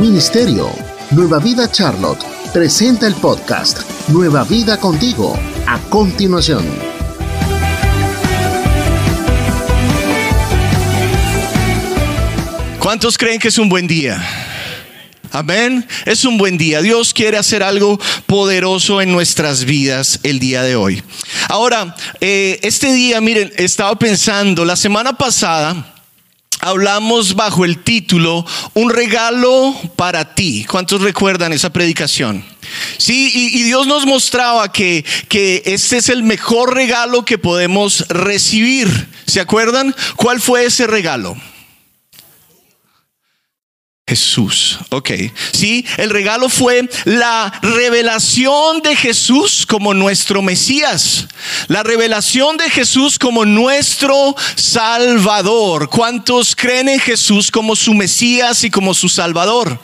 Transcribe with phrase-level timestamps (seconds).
[0.00, 0.70] Ministerio.
[1.12, 5.38] Nueva Vida Charlotte presenta el podcast Nueva Vida contigo.
[5.66, 6.64] A continuación.
[12.78, 14.22] ¿Cuántos creen que es un buen día?
[15.32, 15.86] Amén.
[16.04, 16.82] Es un buen día.
[16.82, 21.02] Dios quiere hacer algo poderoso en nuestras vidas el día de hoy.
[21.48, 25.95] Ahora, eh, este día, miren, estaba pensando, la semana pasada
[26.66, 28.44] hablamos bajo el título
[28.74, 30.66] Un regalo para ti.
[30.68, 32.44] ¿Cuántos recuerdan esa predicación?
[32.98, 39.08] Sí, y, Dios nos mostraba que, que este es el mejor regalo que podemos recibir.
[39.26, 39.94] ¿Se acuerdan?
[40.16, 41.36] ¿Cuál fue ese regalo?
[44.08, 45.10] Jesús, ok.
[45.52, 51.26] Sí, el regalo fue la revelación de Jesús como nuestro Mesías,
[51.66, 55.90] la revelación de Jesús como nuestro Salvador.
[55.90, 59.76] ¿Cuántos creen en Jesús como su Mesías y como su Salvador?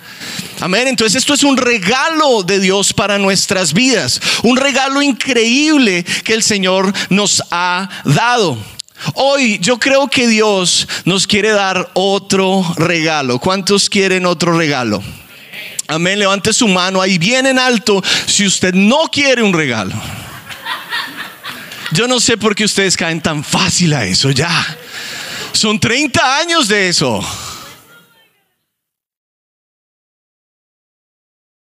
[0.60, 0.86] Amén.
[0.86, 6.44] Entonces esto es un regalo de Dios para nuestras vidas, un regalo increíble que el
[6.44, 8.56] Señor nos ha dado.
[9.14, 13.38] Hoy yo creo que Dios nos quiere dar otro regalo.
[13.38, 15.02] ¿Cuántos quieren otro regalo?
[15.88, 19.94] Amén, levante su mano ahí bien en alto si usted no quiere un regalo.
[21.92, 24.78] Yo no sé por qué ustedes caen tan fácil a eso ya.
[25.52, 27.22] Son 30 años de eso.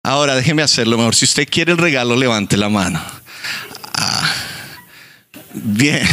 [0.03, 1.15] Ahora déjeme hacerlo mejor.
[1.15, 3.01] Si usted quiere el regalo, levante la mano.
[3.93, 4.33] Ah,
[5.53, 6.07] bien.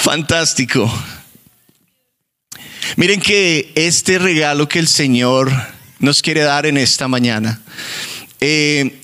[0.00, 0.90] Fantástico.
[2.96, 5.50] Miren que este regalo que el Señor
[5.98, 7.60] nos quiere dar en esta mañana,
[8.40, 9.02] eh,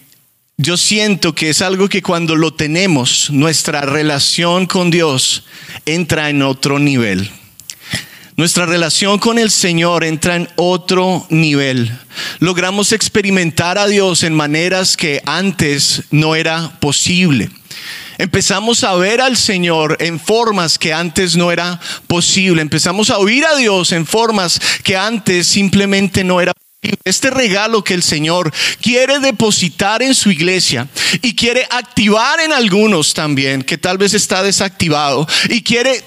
[0.56, 5.44] yo siento que es algo que cuando lo tenemos, nuestra relación con Dios
[5.84, 7.28] entra en otro nivel.
[8.36, 11.90] Nuestra relación con el Señor entra en otro nivel.
[12.38, 17.50] Logramos experimentar a Dios en maneras que antes no era posible.
[18.18, 22.62] Empezamos a ver al Señor en formas que antes no era posible.
[22.62, 26.52] Empezamos a oír a Dios en formas que antes simplemente no era.
[27.04, 30.88] Este regalo que el Señor quiere depositar en su iglesia
[31.22, 36.02] y quiere activar en algunos también, que tal vez está desactivado, y quiere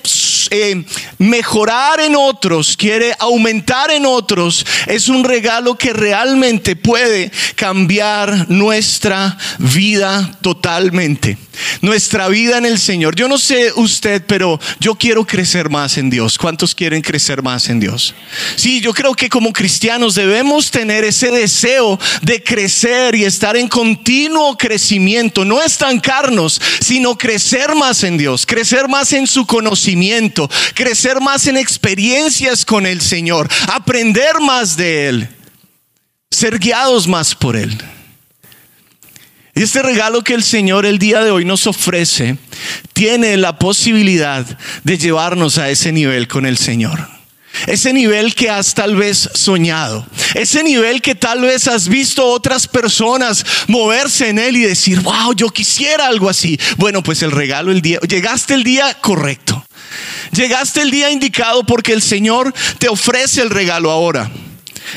[0.50, 0.86] eh,
[1.18, 9.38] mejorar en otros, quiere aumentar en otros, es un regalo que realmente puede cambiar nuestra
[9.60, 11.38] vida totalmente.
[11.82, 13.16] Nuestra vida en el Señor.
[13.16, 16.38] Yo no sé usted, pero yo quiero crecer más en Dios.
[16.38, 18.14] ¿Cuántos quieren crecer más en Dios?
[18.56, 23.68] Sí, yo creo que como cristianos debemos tener ese deseo de crecer y estar en
[23.68, 29.98] continuo crecimiento, no estancarnos, sino crecer más en Dios, crecer más en su conocimiento
[30.74, 35.30] crecer más en experiencias con el Señor, aprender más de Él,
[36.30, 37.78] ser guiados más por Él.
[39.56, 42.38] Y este regalo que el Señor el día de hoy nos ofrece
[42.94, 44.46] tiene la posibilidad
[44.84, 47.17] de llevarnos a ese nivel con el Señor.
[47.66, 50.06] Ese nivel que has tal vez soñado.
[50.36, 55.34] Ese nivel que tal vez has visto otras personas moverse en él y decir, wow,
[55.34, 56.60] yo quisiera algo así.
[56.78, 59.66] Bueno, pues el regalo, el día, llegaste el día correcto.
[60.32, 64.30] Llegaste el día indicado porque el Señor te ofrece el regalo ahora.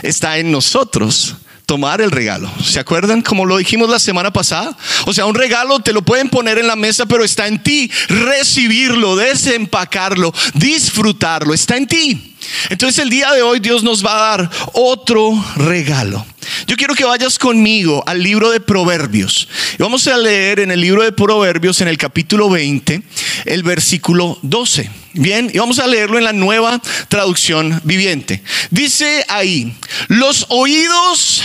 [0.03, 1.37] Está en nosotros
[1.71, 2.51] tomar el regalo.
[2.65, 4.77] ¿Se acuerdan como lo dijimos la semana pasada?
[5.07, 7.89] O sea, un regalo te lo pueden poner en la mesa, pero está en ti
[8.09, 11.55] recibirlo, desempacarlo, disfrutarlo.
[11.55, 12.30] Está en ti.
[12.69, 16.25] Entonces el día de hoy Dios nos va a dar otro regalo.
[16.67, 19.49] Yo quiero que vayas conmigo al libro de Proverbios.
[19.79, 23.03] vamos a leer en el libro de Proverbios, en el capítulo 20,
[23.45, 24.91] el versículo 12.
[25.15, 28.43] Bien, y vamos a leerlo en la nueva traducción viviente.
[28.71, 29.75] Dice ahí,
[30.09, 31.43] los oídos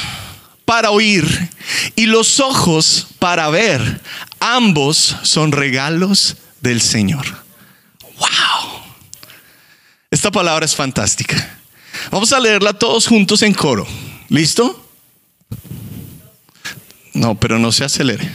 [0.66, 1.50] para oír
[1.95, 4.01] y los ojos para ver,
[4.39, 7.25] ambos son regalos del Señor.
[8.17, 8.84] ¡Wow!
[10.16, 11.59] Esta palabra es fantástica.
[12.09, 13.86] Vamos a leerla todos juntos en coro.
[14.30, 14.89] ¿Listo?
[17.13, 18.31] No, pero no se acelere.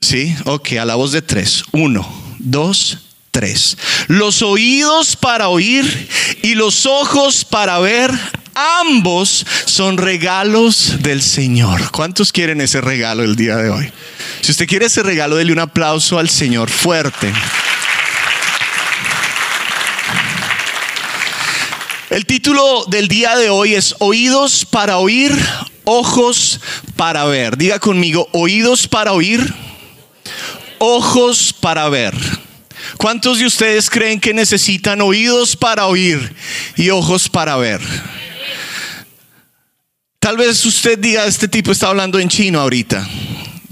[0.00, 1.64] Sí, ok, a la voz de tres.
[1.72, 3.76] Uno, dos, tres.
[4.08, 6.08] Los oídos para oír
[6.42, 8.10] y los ojos para ver,
[8.54, 11.90] ambos son regalos del Señor.
[11.90, 13.92] ¿Cuántos quieren ese regalo el día de hoy?
[14.40, 17.30] Si usted quiere ese regalo, dele un aplauso al Señor fuerte.
[22.12, 25.32] El título del día de hoy es Oídos para oír,
[25.84, 26.60] ojos
[26.94, 27.56] para ver.
[27.56, 29.40] Diga conmigo, oídos para oír,
[30.76, 32.14] ojos para ver.
[32.98, 36.36] ¿Cuántos de ustedes creen que necesitan oídos para oír
[36.76, 37.80] y ojos para ver?
[40.18, 43.08] Tal vez usted diga, este tipo está hablando en chino ahorita.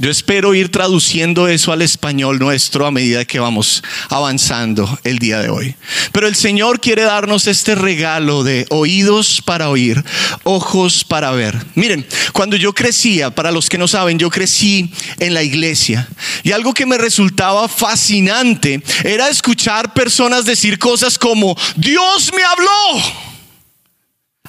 [0.01, 5.41] Yo espero ir traduciendo eso al español nuestro a medida que vamos avanzando el día
[5.41, 5.75] de hoy.
[6.13, 10.03] Pero el Señor quiere darnos este regalo de oídos para oír,
[10.45, 11.55] ojos para ver.
[11.75, 16.09] Miren, cuando yo crecía, para los que no saben, yo crecí en la iglesia
[16.45, 23.05] y algo que me resultaba fascinante era escuchar personas decir cosas como, Dios me habló.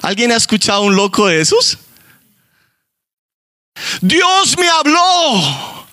[0.00, 1.76] ¿Alguien ha escuchado un loco de esos?
[4.00, 5.86] Dios me habló.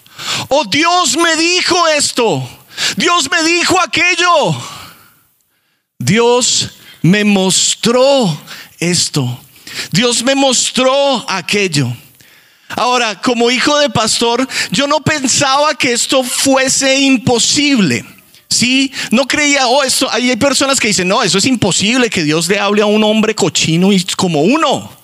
[0.49, 2.47] O Dios me dijo esto.
[2.95, 4.55] Dios me dijo aquello.
[5.97, 6.71] Dios
[7.01, 8.37] me mostró
[8.79, 9.39] esto.
[9.91, 11.91] Dios me mostró aquello.
[12.69, 18.05] Ahora, como hijo de pastor, yo no pensaba que esto fuese imposible.
[18.47, 22.47] Sí, no creía, oh, esto, hay personas que dicen, no, eso es imposible que Dios
[22.47, 24.98] le hable a un hombre cochino y como uno.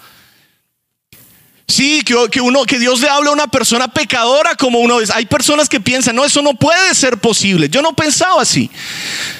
[1.67, 5.09] Sí, que, uno, que Dios le hable a una persona pecadora como uno es.
[5.09, 7.69] Hay personas que piensan, no, eso no puede ser posible.
[7.69, 8.69] Yo no pensaba así.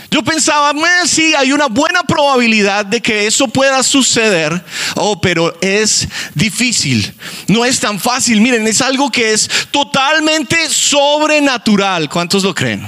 [0.10, 0.74] Yo pensaba,
[1.06, 4.63] sí, hay una buena probabilidad de que eso pueda suceder.
[4.95, 7.13] Oh, pero es difícil.
[7.48, 8.42] No es tan fácil.
[8.42, 12.10] Miren, es algo que es totalmente sobrenatural.
[12.10, 12.86] ¿Cuántos lo creen?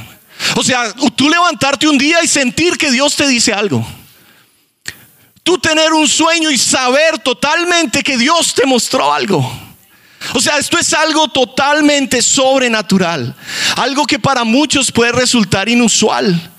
[0.56, 3.86] O sea, tú levantarte un día y sentir que Dios te dice algo
[5.48, 9.40] tú tener un sueño y saber totalmente que Dios te mostró algo.
[10.34, 13.34] O sea, esto es algo totalmente sobrenatural,
[13.78, 16.52] algo que para muchos puede resultar inusual.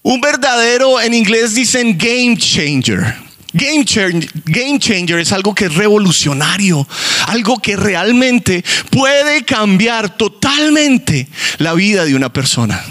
[0.00, 3.14] Un verdadero, en inglés dicen game changer.
[3.52, 6.88] Game changer, game changer es algo que es revolucionario,
[7.26, 11.28] algo que realmente puede cambiar totalmente
[11.58, 12.82] la vida de una persona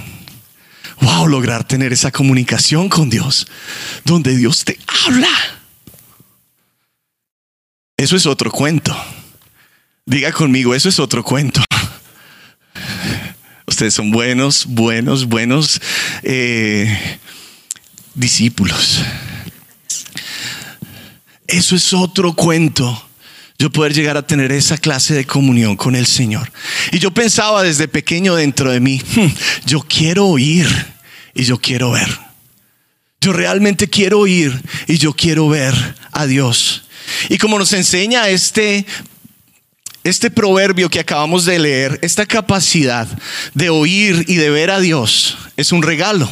[1.02, 3.48] wow, lograr tener esa comunicación con Dios,
[4.04, 5.30] donde Dios te habla.
[7.98, 8.96] Eso es otro cuento.
[10.06, 11.62] Diga conmigo, eso es otro cuento.
[13.66, 15.82] Ustedes son buenos, buenos, buenos
[16.24, 17.20] eh,
[18.14, 19.02] discípulos.
[21.48, 23.08] Eso es otro cuento
[23.60, 26.52] yo poder llegar a tener esa clase de comunión con el Señor.
[26.92, 29.28] Y yo pensaba desde pequeño dentro de mí, hmm,
[29.66, 30.68] yo quiero oír
[31.34, 32.10] y yo quiero ver.
[33.22, 35.74] Yo realmente quiero oír y yo quiero ver
[36.12, 36.84] a Dios.
[37.30, 38.86] Y como nos enseña este
[40.04, 43.08] este proverbio que acabamos de leer, esta capacidad
[43.54, 46.30] de oír y de ver a Dios es un regalo.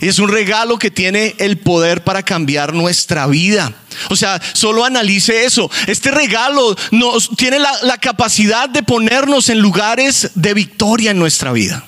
[0.00, 3.72] Es un regalo que tiene el poder para cambiar nuestra vida.
[4.10, 5.70] O sea, solo analice eso.
[5.86, 11.52] Este regalo nos tiene la, la capacidad de ponernos en lugares de victoria en nuestra
[11.52, 11.84] vida.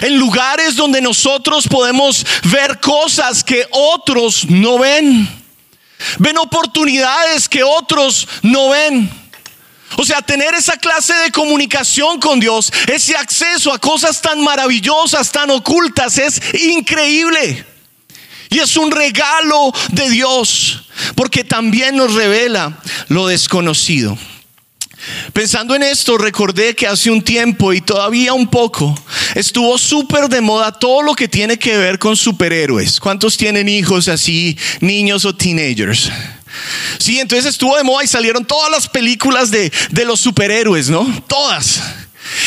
[0.00, 5.28] En lugares donde nosotros podemos ver cosas que otros no ven.
[6.18, 9.21] Ven oportunidades que otros no ven.
[9.96, 15.30] O sea, tener esa clase de comunicación con Dios, ese acceso a cosas tan maravillosas,
[15.30, 17.66] tan ocultas, es increíble.
[18.50, 20.84] Y es un regalo de Dios,
[21.14, 22.78] porque también nos revela
[23.08, 24.18] lo desconocido.
[25.32, 28.96] Pensando en esto, recordé que hace un tiempo y todavía un poco
[29.34, 33.00] estuvo súper de moda todo lo que tiene que ver con superhéroes.
[33.00, 36.10] ¿Cuántos tienen hijos así, niños o teenagers?
[36.98, 39.72] Sí, entonces estuvo de moda y salieron todas las películas de,
[40.04, 41.22] los superhéroes, ¿no?
[41.26, 41.82] Todas.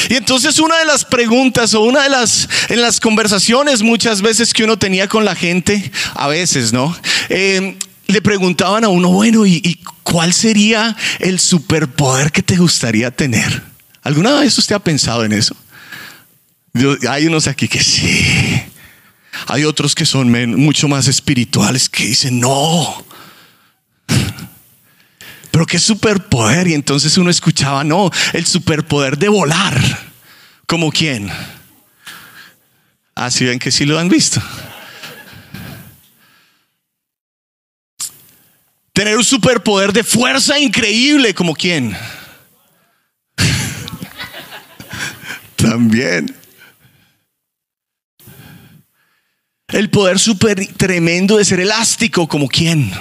[0.10, 4.54] Y entonces una de las preguntas o una de las en las conversaciones muchas veces
[4.54, 6.96] que uno tenía con la gente, a veces, ¿no?
[7.30, 13.64] Eh, le preguntaban a uno, bueno, ¿y, cuál sería el superpoder que te gustaría tener?
[14.04, 15.56] ¿Alguna vez usted ha pensado en eso?
[17.10, 18.62] hay unos aquí que sí.
[19.48, 23.06] Hay otros que son mucho más espirituales que dicen, no,
[25.56, 26.68] pero qué superpoder.
[26.68, 29.80] Y entonces uno escuchaba, no, el superpoder de volar.
[30.68, 31.32] ¿Como quién?
[33.16, 34.42] Así ah, ven que sí lo han visto.
[38.92, 41.96] Tener un superpoder de fuerza increíble, como quién?
[45.56, 46.36] También.
[49.70, 52.92] El poder super tremendo de ser elástico, como quién?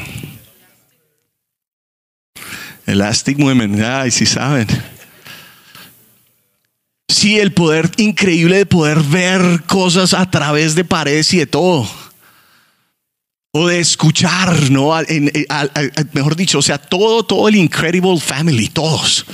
[2.87, 4.67] Elastic Women, ay, si saben.
[7.09, 11.89] Sí, el poder increíble de poder ver cosas a través de paredes y de todo.
[13.53, 14.91] O de escuchar, ¿no?
[16.13, 19.25] mejor dicho, o sea, todo, todo el Incredible Family, todos.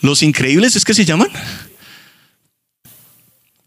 [0.00, 1.28] Los increíbles es que se llaman.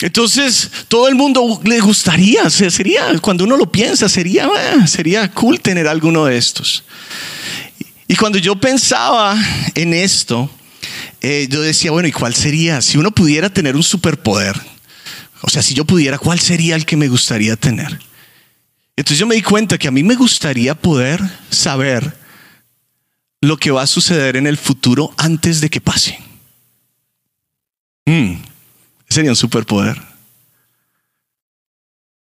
[0.02, 5.60] Entonces, todo el mundo le gustaría, sería, cuando uno lo piensa, sería, ah, sería cool
[5.60, 6.84] tener alguno de estos.
[8.12, 9.38] Y cuando yo pensaba
[9.76, 10.50] en esto,
[11.22, 12.82] eh, yo decía, bueno, ¿y cuál sería?
[12.82, 14.60] Si uno pudiera tener un superpoder,
[15.42, 18.00] o sea, si yo pudiera, ¿cuál sería el que me gustaría tener?
[18.96, 22.18] Entonces yo me di cuenta que a mí me gustaría poder saber
[23.42, 26.18] lo que va a suceder en el futuro antes de que pase.
[28.06, 28.38] Mm,
[29.08, 30.09] sería un superpoder.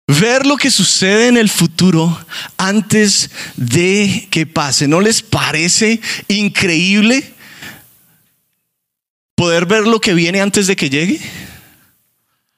[0.07, 2.25] Ver lo que sucede en el futuro
[2.57, 4.87] antes de que pase.
[4.87, 7.33] ¿No les parece increíble
[9.33, 11.19] poder ver lo que viene antes de que llegue?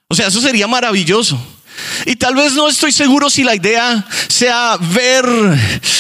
[0.09, 1.39] O sea, eso sería maravilloso.
[2.05, 5.25] Y tal vez no estoy seguro si la idea sea ver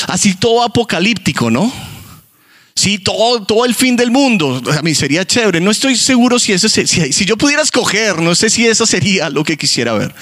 [0.07, 1.71] así todo apocalíptico, ¿no?
[2.75, 4.61] Sí, todo, todo el fin del mundo.
[4.77, 5.61] A mí sería chévere.
[5.61, 9.29] No estoy seguro si eso, si, si yo pudiera escoger, no sé si eso sería
[9.29, 10.13] lo que quisiera ver.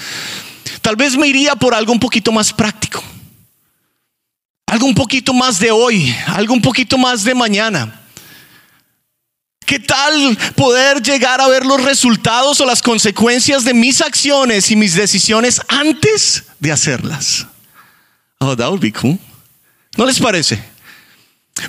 [0.80, 3.02] Tal vez me iría por algo un poquito más práctico.
[4.66, 8.02] Algo un poquito más de hoy, algo un poquito más de mañana.
[9.64, 14.76] ¿Qué tal poder llegar a ver los resultados o las consecuencias de mis acciones y
[14.76, 17.46] mis decisiones antes de hacerlas?
[18.38, 19.18] Oh, that would be cool.
[19.96, 20.62] ¿No les parece?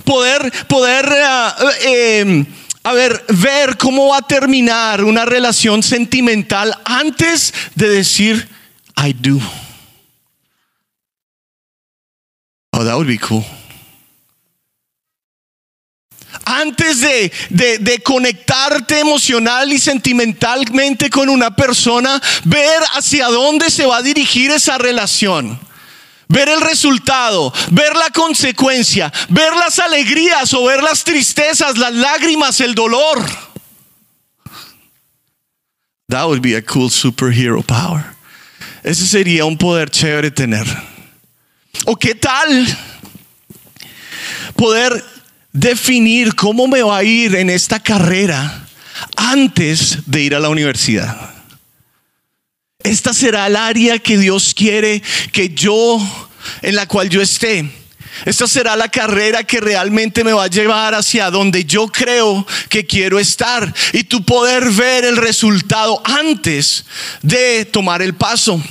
[0.03, 1.09] Poder, poder,
[1.81, 2.45] eh, em,
[2.83, 8.47] a ver, ver cómo va a terminar una relación sentimental antes de decir
[8.97, 9.39] I do.
[12.73, 13.45] Oh, that would be cool
[16.47, 24.01] antes de, conectarte emocional y sentimentalmente con una persona, ver hacia dónde se va a
[24.01, 25.59] dirigir esa relación.
[26.29, 32.59] Ver el resultado, ver la consecuencia, ver las alegrías o ver las tristezas, las lágrimas,
[32.59, 33.25] el dolor.
[36.09, 38.16] That would be a cool superhero power.
[38.83, 40.65] Ese sería un poder chévere tener.
[41.85, 42.67] ¿O qué tal
[44.55, 45.03] poder
[45.53, 48.67] definir cómo me va a ir en esta carrera
[49.15, 51.33] antes de ir a la universidad.
[52.83, 55.99] Esta será el área que Dios quiere que yo,
[56.61, 57.69] en la cual yo esté.
[58.25, 62.85] Esta será la carrera que realmente me va a llevar hacia donde yo creo que
[62.85, 63.73] quiero estar.
[63.93, 66.85] Y tú poder ver el resultado antes
[67.21, 68.61] de tomar el paso.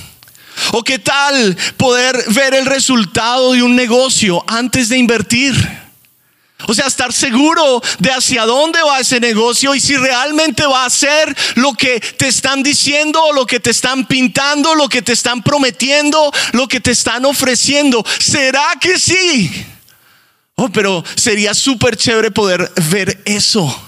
[0.71, 5.86] O qué tal poder ver el resultado de un negocio antes de invertir.
[6.65, 10.89] O sea, estar seguro de hacia dónde va ese negocio y si realmente va a
[10.89, 15.43] ser lo que te están diciendo, lo que te están pintando, lo que te están
[15.43, 18.03] prometiendo, lo que te están ofreciendo.
[18.19, 19.51] ¿Será que sí?
[20.55, 23.83] Oh, pero sería súper chévere poder ver eso.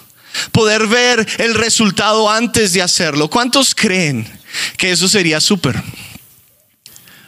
[0.51, 3.31] Poder ver el resultado antes de hacerlo.
[3.31, 4.31] ¿Cuántos creen
[4.77, 5.81] que eso sería súper?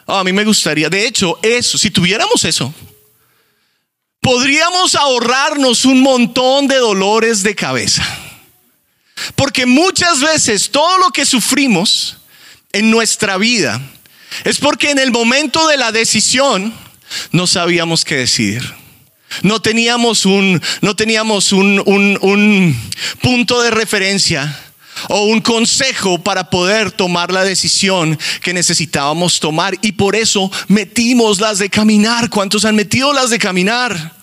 [0.06, 0.88] Oh, a mí me gustaría.
[0.88, 2.72] De hecho, eso, si tuviéramos eso
[4.22, 8.06] podríamos ahorrarnos un montón de dolores de cabeza.
[9.36, 12.18] Porque muchas veces todo lo que sufrimos
[12.72, 13.82] en nuestra vida
[14.46, 16.74] es porque en el momento de la decisión
[17.32, 18.74] no sabíamos qué decidir.
[19.44, 24.58] No teníamos un, no teníamos un, un punto de referencia
[25.10, 29.78] o un consejo para poder tomar la decisión que necesitábamos tomar.
[29.82, 32.30] Y por eso metimos las de caminar.
[32.30, 34.16] ¿Cuántos han metido las de caminar?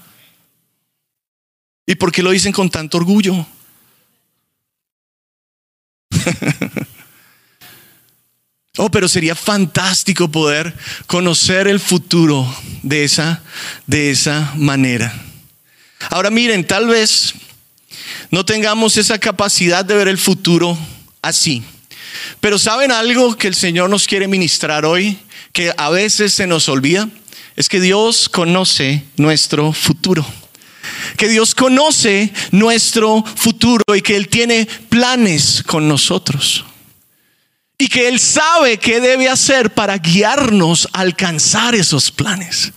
[1.87, 3.47] ¿Y por qué lo dicen con tanto orgullo?
[8.77, 10.75] oh, pero sería fantástico poder
[11.07, 12.47] conocer el futuro
[12.83, 13.43] de esa,
[13.87, 15.15] de esa manera.
[16.11, 17.35] Ahora miren, tal vez
[18.31, 20.77] no tengamos esa capacidad de ver el futuro
[21.23, 21.63] así.
[22.41, 25.19] Pero ¿saben algo que el Señor nos quiere ministrar hoy?
[25.53, 27.09] Que a veces se nos olvida.
[27.57, 30.25] Es que Dios conoce nuestro futuro.
[31.17, 36.65] Que Dios conoce nuestro futuro y que Él tiene planes con nosotros.
[37.79, 42.73] Y que Él sabe qué debe hacer para guiarnos a alcanzar esos planes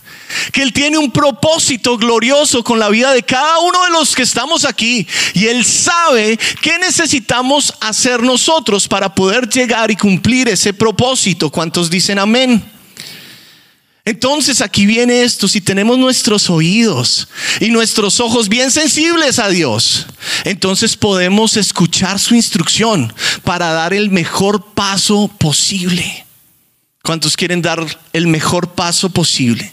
[0.52, 4.22] que Él tiene un propósito glorioso con la vida de cada uno de los que
[4.22, 5.06] estamos aquí.
[5.34, 11.50] Y Él sabe qué necesitamos hacer nosotros para poder llegar y cumplir ese propósito.
[11.50, 12.72] ¿Cuántos dicen amén?
[14.04, 17.28] Entonces aquí viene esto, si tenemos nuestros oídos
[17.60, 20.06] y nuestros ojos bien sensibles a Dios,
[20.44, 26.26] entonces podemos escuchar su instrucción para dar el mejor paso posible.
[27.04, 29.72] ¿Cuántos quieren dar el mejor paso posible?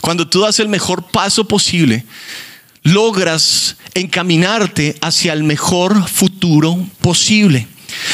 [0.00, 2.04] Cuando tú das el mejor paso posible,
[2.82, 7.66] logras encaminarte hacia el mejor futuro posible.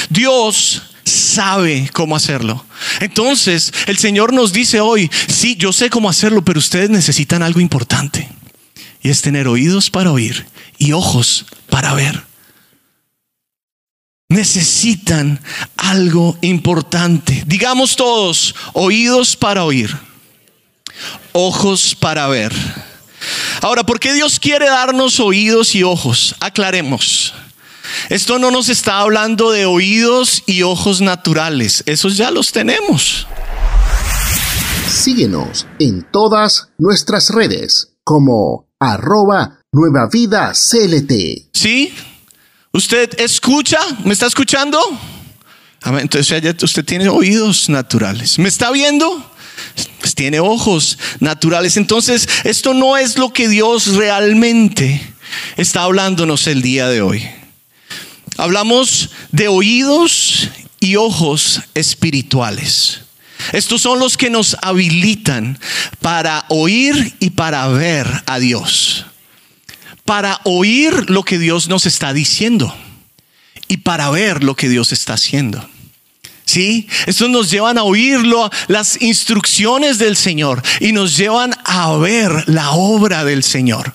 [0.09, 2.65] Dios sabe cómo hacerlo.
[3.01, 7.61] Entonces, el Señor nos dice hoy, sí, yo sé cómo hacerlo, pero ustedes necesitan algo
[7.61, 8.29] importante.
[9.03, 10.47] y es tener oídos para oír
[10.79, 12.25] y ojos para ver.
[14.29, 15.41] Necesitan
[15.77, 17.45] algo importante.
[17.47, 19.97] Digamos todos, oídos para oír,
[21.33, 22.53] ojos para ver.
[23.63, 26.35] Ahora, ¿por qué Dios quiere darnos oídos y ojos?
[26.41, 27.35] Aclaremos.
[28.09, 33.27] Esto no nos está hablando de oídos y ojos naturales, esos ya los tenemos.
[34.89, 41.51] Síguenos en todas nuestras redes como arroba nueva vida CLT.
[41.53, 41.95] ¿Sí?
[42.73, 43.81] ¿Usted escucha?
[44.05, 44.79] ¿Me está escuchando?
[45.85, 48.39] Entonces usted tiene oídos naturales.
[48.39, 49.31] ¿Me está viendo?
[50.17, 51.77] Tiene ojos naturales.
[51.77, 55.01] Entonces, esto no es lo que Dios realmente
[55.59, 57.29] está hablándonos el día de hoy.
[58.39, 60.49] Hablamos de oídos
[60.81, 63.03] y ojos espirituales.
[63.53, 65.59] Estos son los que nos habilitan
[66.01, 69.05] para oír y para ver a Dios.
[70.07, 72.75] Para oír lo que Dios nos está diciendo
[73.69, 75.69] y para ver lo que Dios está haciendo.
[77.07, 82.71] Estos nos llevan a oírlo, las instrucciones del Señor y nos llevan a ver la
[82.71, 83.95] obra del Señor.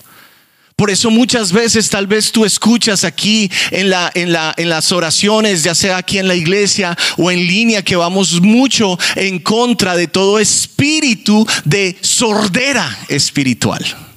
[0.75, 6.18] Por eso muchas veces tal vez tú escuchas aquí en las oraciones, ya sea aquí
[6.18, 11.96] en la iglesia o en línea, que vamos mucho en contra de todo espíritu de
[12.01, 14.11] sordera espiritual.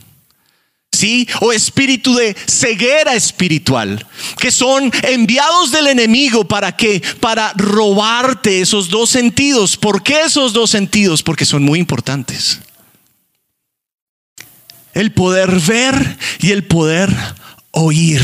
[0.94, 1.28] ¿Sí?
[1.40, 4.06] O espíritu de ceguera espiritual,
[4.38, 9.76] que son enviados del enemigo para que para robarte esos dos sentidos.
[9.76, 11.22] ¿Por qué esos dos sentidos?
[11.22, 12.60] Porque son muy importantes
[14.94, 17.10] el poder ver y el poder
[17.72, 18.22] oír.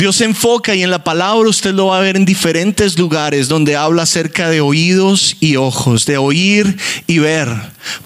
[0.00, 3.48] Dios se enfoca y en la palabra usted lo va a ver en diferentes lugares
[3.48, 7.54] donde habla acerca de oídos y ojos, de oír y ver.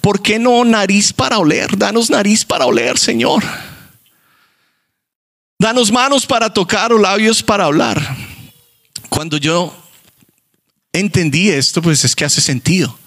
[0.01, 1.77] ¿Por qué no nariz para oler?
[1.77, 3.45] Danos nariz para oler, Señor.
[5.57, 8.17] Danos manos para tocar o labios para hablar.
[9.07, 9.73] Cuando yo
[10.91, 12.99] entendí esto, pues es que hace sentido.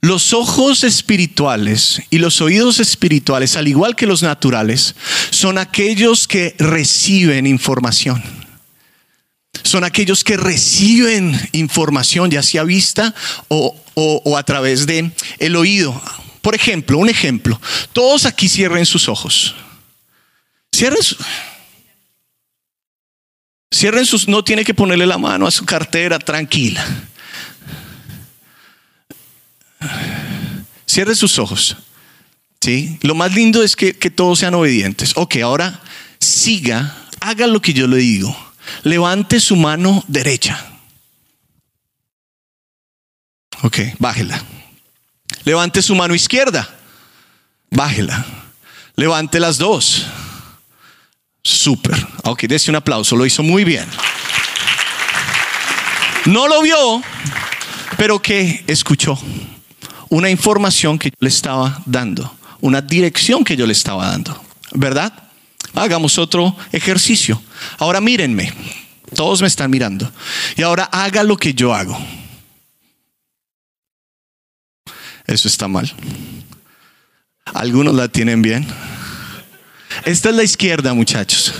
[0.00, 4.94] Los ojos espirituales y los oídos espirituales, al igual que los naturales,
[5.30, 8.22] son aquellos que reciben información.
[9.62, 13.14] Son aquellos que reciben información, ya sea vista
[13.48, 16.00] o, a través de el oído.
[16.42, 17.60] Por ejemplo, un ejemplo.
[17.92, 19.54] Todos aquí cierren sus ojos.
[20.74, 21.18] Cierren sus...
[24.04, 24.28] Sus...
[24.28, 26.84] No tiene que ponerle la mano a su cartera, tranquila.
[30.86, 31.76] Cierre sus ojos.
[32.60, 32.98] ¿sí?
[33.02, 35.12] Lo más lindo es que, todos sean obedientes.
[35.16, 35.80] Ok, ahora
[36.18, 38.36] siga, haga lo que yo le digo.
[38.82, 40.66] Levante su mano derecha.
[43.62, 44.42] Ok, bájela.
[45.44, 46.68] Levante su mano izquierda.
[47.70, 48.26] Bájela.
[48.96, 50.06] Levante las dos.
[51.42, 51.94] Súper.
[52.24, 53.14] Ok, dése un aplauso.
[53.14, 53.86] Lo hizo muy bien.
[56.24, 57.00] No lo vio,
[57.96, 59.16] pero que escuchó
[60.08, 64.40] una información que yo le estaba dando, una dirección que yo le estaba dando,
[64.72, 65.12] ¿verdad?
[65.74, 67.42] Hagamos otro ejercicio.
[67.78, 68.52] Ahora mírenme,
[69.14, 70.10] todos me están mirando.
[70.56, 71.98] Y ahora haga lo que yo hago.
[75.26, 75.92] Eso está mal.
[77.44, 78.66] Algunos la tienen bien.
[80.04, 81.52] Esta es la izquierda, muchachos.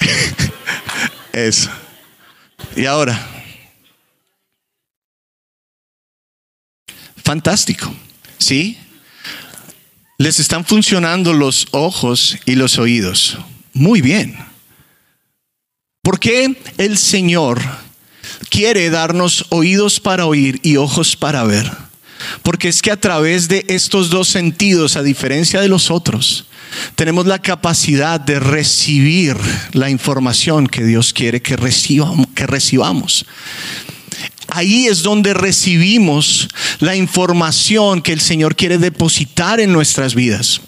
[1.32, 1.70] Eso.
[2.76, 3.39] Y ahora,
[7.30, 7.94] Fantástico.
[8.38, 8.76] ¿Sí?
[10.18, 13.38] Les están funcionando los ojos y los oídos.
[13.72, 14.36] Muy bien.
[16.02, 17.60] ¿Por qué el Señor
[18.48, 21.70] quiere darnos oídos para oír y ojos para ver?
[22.42, 26.46] Porque es que a través de estos dos sentidos, a diferencia de los otros,
[26.96, 29.36] tenemos la capacidad de recibir
[29.72, 32.26] la información que Dios quiere que recibamos.
[32.34, 33.24] Que recibamos
[34.52, 40.60] ahí es donde recibimos la información que el Señor quiere depositar en nuestras vidas.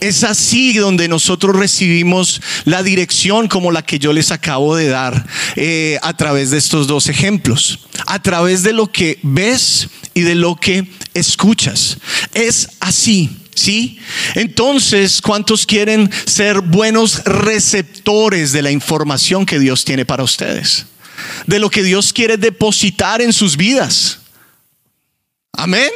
[0.00, 5.26] Es así donde nosotros recibimos la dirección como la que yo les acabo de dar
[5.56, 10.34] eh, a través de estos dos ejemplos, a través de lo que ves y de
[10.34, 11.98] lo que escuchas.
[12.34, 13.30] Es así.
[13.54, 13.98] ¿Sí?
[14.34, 20.84] Entonces, ¿cuántos quieren ser buenos receptores de la información que Dios tiene para ustedes?
[21.46, 24.18] De lo que Dios quiere depositar en sus vidas.
[25.52, 25.90] Amén.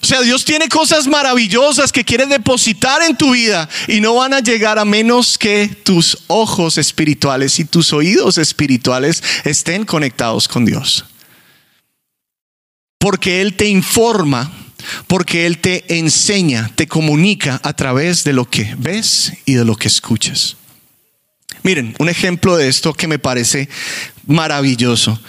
[0.00, 4.32] O sea, Dios tiene cosas maravillosas que quiere depositar en tu vida y no van
[4.32, 10.64] a llegar a menos que tus ojos espirituales y tus oídos espirituales estén conectados con
[10.64, 11.04] Dios.
[12.98, 14.52] Porque Él te informa
[15.06, 19.76] porque Él te enseña, te comunica a través de lo que ves y de lo
[19.76, 20.56] que escuchas.
[21.62, 23.68] Miren, un ejemplo de esto que me parece
[24.26, 25.20] maravilloso.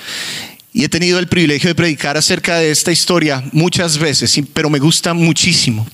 [0.72, 4.78] Y he tenido el privilegio de predicar acerca de esta historia muchas veces, pero me
[4.78, 5.88] gusta muchísimo.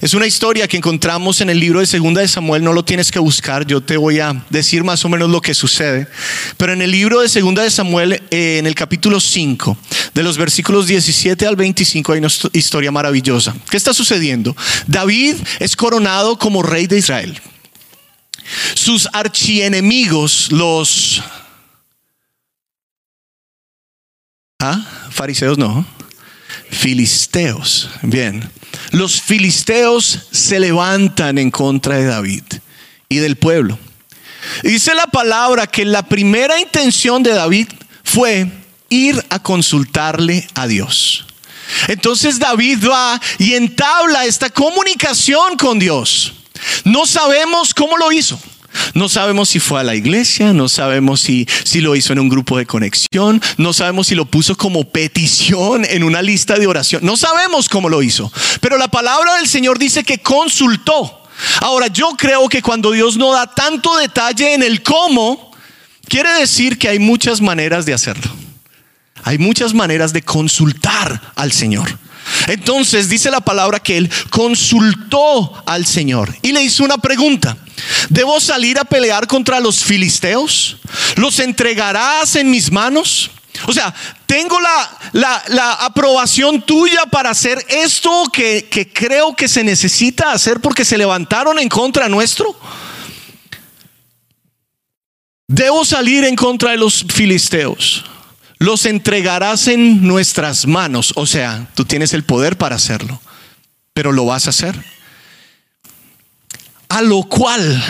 [0.00, 3.12] Es una historia que encontramos en el libro de Segunda de Samuel, no lo tienes
[3.12, 6.08] que buscar, yo te voy a decir más o menos lo que sucede.
[6.56, 9.78] Pero en el libro de Segunda de Samuel, eh, en el capítulo 5,
[10.14, 13.54] de los versículos 17 al 25, hay una historia maravillosa.
[13.70, 14.56] ¿Qué está sucediendo?
[14.88, 17.40] David es coronado como rey de Israel.
[18.74, 21.22] Sus archienemigos, los
[24.60, 24.84] ¿Ah?
[25.10, 25.86] Fariseos no.
[26.70, 27.88] Filisteos.
[28.02, 28.50] Bien.
[28.90, 32.42] Los filisteos se levantan en contra de David
[33.08, 33.78] y del pueblo.
[34.62, 37.68] dice la palabra que la primera intención de David
[38.02, 38.50] fue
[38.88, 41.24] ir a consultarle a Dios.
[41.86, 46.32] Entonces David va y entabla esta comunicación con Dios.
[46.84, 48.38] No sabemos cómo lo hizo.
[48.94, 52.28] No sabemos si fue a la iglesia, no sabemos si, si lo hizo en un
[52.28, 57.04] grupo de conexión, no sabemos si lo puso como petición en una lista de oración,
[57.04, 61.22] no sabemos cómo lo hizo, pero la palabra del Señor dice que consultó.
[61.60, 65.52] Ahora, yo creo que cuando Dios no da tanto detalle en el cómo,
[66.08, 68.30] quiere decir que hay muchas maneras de hacerlo.
[69.24, 71.98] Hay muchas maneras de consultar al Señor.
[72.46, 77.56] Entonces dice la palabra que él consultó al Señor y le hizo una pregunta.
[78.08, 80.78] ¿Debo salir a pelear contra los filisteos?
[81.16, 83.30] ¿Los entregarás en mis manos?
[83.66, 83.94] O sea,
[84.26, 90.84] tengo la, aprobación tuya para hacer esto que, que creo que se necesita hacer porque
[90.84, 92.58] se levantaron en contra nuestro.
[95.48, 98.04] Debo salir en contra de los filisteos
[98.58, 101.12] los entregarás en nuestras manos.
[101.16, 103.20] O sea, tú tienes el poder para hacerlo,
[103.94, 104.76] pero lo vas a hacer.
[106.88, 107.82] A lo cual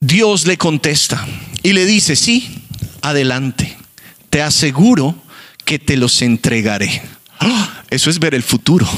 [0.00, 1.26] Dios le contesta
[1.62, 2.62] y le dice, sí,
[3.02, 3.76] adelante,
[4.30, 5.16] te aseguro
[5.64, 7.02] que te los entregaré.
[7.40, 7.82] ¡Ah!
[7.90, 8.88] Eso es ver el futuro.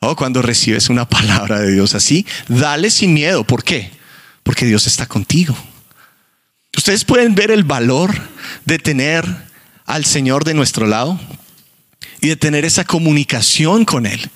[0.00, 3.44] Oh, cuando recibes una palabra de Dios así, dale sin miedo.
[3.44, 3.90] ¿Por qué?
[4.42, 5.56] Porque Dios está contigo.
[6.76, 8.12] Ustedes pueden ver el valor
[8.64, 9.24] de tener
[9.86, 11.18] al Señor de nuestro lado
[12.20, 14.30] y de tener esa comunicación con Él.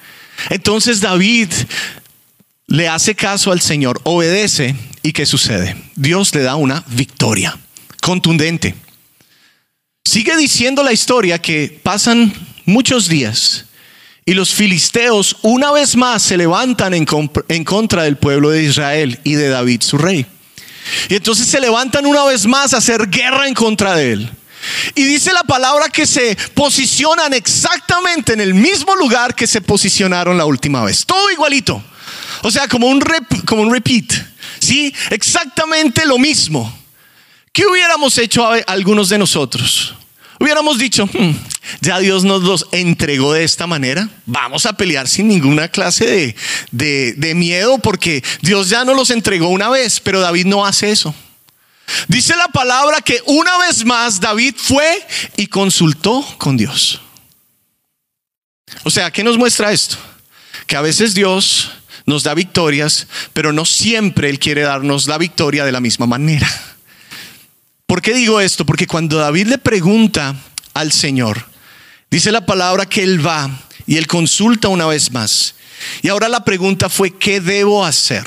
[0.51, 1.51] Entonces David
[2.67, 5.77] le hace caso al Señor, obedece y ¿qué sucede?
[5.97, 7.59] Dios le da una victoria
[8.01, 8.75] contundente.
[10.05, 12.33] Sigue diciendo la historia que pasan
[12.67, 13.65] muchos días
[14.25, 17.07] y los filisteos una vez más se levantan en,
[17.49, 20.27] en contra del pueblo de Israel y de David, su rey.
[21.09, 24.31] Y entonces se levantan una vez más a hacer guerra en contra de él.
[24.95, 30.37] Y dice la palabra que se posicionan exactamente en el mismo lugar que se posicionaron
[30.37, 31.07] la última vez.
[31.07, 31.83] Todo igualito.
[32.43, 33.03] O sea, como un,
[33.45, 34.13] como un repeat.
[34.59, 36.77] Sí, exactamente lo mismo.
[37.53, 39.95] ¿Qué hubiéramos hecho algunos de nosotros?
[40.39, 41.33] Hubiéramos dicho, hmm,
[41.81, 46.35] ya Dios nos los entregó de esta manera, vamos a pelear sin ninguna clase
[46.71, 50.91] de, de miedo porque Dios ya nos los entregó una vez, pero David no hace
[50.91, 51.15] eso.
[52.07, 57.01] Dice la palabra que una vez más David fue y consultó con Dios.
[58.85, 59.97] O sea, ¿qué nos muestra esto?
[60.67, 61.73] Que a veces Dios
[62.05, 66.49] nos da victorias, pero no siempre Él quiere darnos la victoria de la misma manera.
[67.87, 68.67] ¿Por qué digo esto?
[68.67, 70.35] Porque cuando David le pregunta
[70.75, 71.47] al Señor,
[72.11, 73.51] dice la palabra que él va
[73.87, 75.55] y él consulta una vez más.
[76.03, 78.25] Y ahora la pregunta fue, ¿qué debo hacer?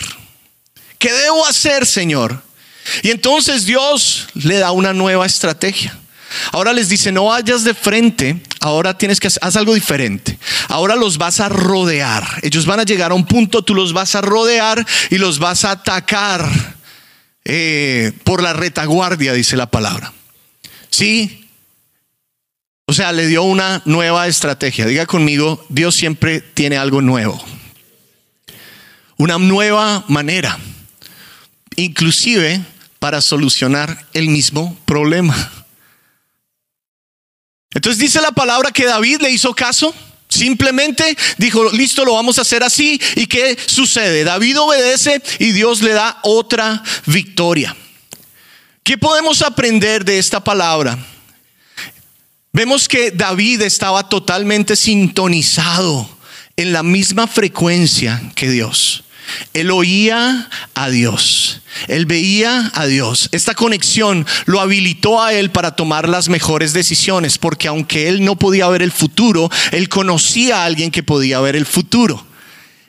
[0.98, 2.42] ¿Qué debo hacer, Señor?
[3.04, 5.98] Y entonces Dios le da una nueva estrategia.
[6.52, 10.38] Ahora les dice, no vayas de frente, ahora tienes que hacer algo diferente.
[10.70, 12.26] Ahora los vas a rodear.
[12.42, 15.66] Ellos van a llegar a un punto, tú los vas a rodear y los vas
[15.66, 16.48] a atacar
[17.44, 20.14] eh, por la retaguardia, dice la palabra.
[20.90, 21.41] Sí.
[22.92, 24.86] O sea, le dio una nueva estrategia.
[24.86, 27.42] Diga conmigo, Dios siempre tiene algo nuevo.
[29.16, 30.60] Una nueva manera.
[31.78, 32.60] Inclusive
[33.00, 35.34] para solucionar el mismo problema.
[37.74, 39.96] Entonces dice la palabra que David le hizo caso.
[40.28, 43.00] Simplemente dijo, listo, lo vamos a hacer así.
[43.16, 44.26] ¿Y qué sucede?
[44.26, 47.74] David obedece y Dios le da otra victoria.
[48.84, 51.00] ¿Qué podemos aprender de esta palabra?
[52.54, 56.10] Vemos que David estaba totalmente sintonizado
[56.58, 59.04] en la misma frecuencia que Dios.
[59.54, 61.62] Él oía a Dios.
[61.88, 63.30] Él veía a Dios.
[63.32, 68.38] Esta conexión lo habilitó a él para tomar las mejores decisiones, porque aunque él no
[68.38, 72.26] podía ver el futuro, él conocía a alguien que podía ver el futuro.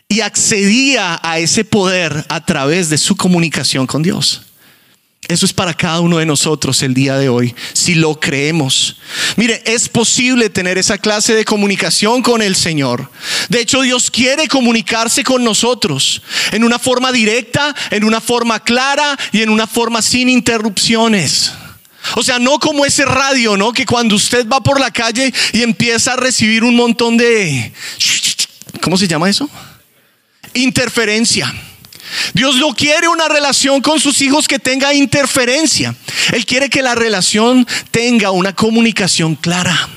[0.08, 4.42] Y accedía a ese poder a través de su comunicación con Dios.
[5.28, 8.96] Eso es para cada uno de nosotros el día de hoy, si lo creemos.
[9.36, 13.08] Mire, es posible tener esa clase de comunicación con el Señor.
[13.48, 19.16] De hecho, Dios quiere comunicarse con nosotros en una forma directa, en una forma clara
[19.30, 21.52] y en una forma sin interrupciones.
[22.16, 23.72] O sea, no como ese radio, ¿no?
[23.72, 27.72] Que cuando usted va por la calle y empieza a recibir un montón de...
[28.80, 29.48] ¿Cómo se llama eso?
[30.52, 31.54] Interferencia.
[32.34, 35.94] Dios no quiere una relación con sus hijos que tenga interferencia.
[36.32, 39.88] Él quiere que la relación tenga una comunicación clara.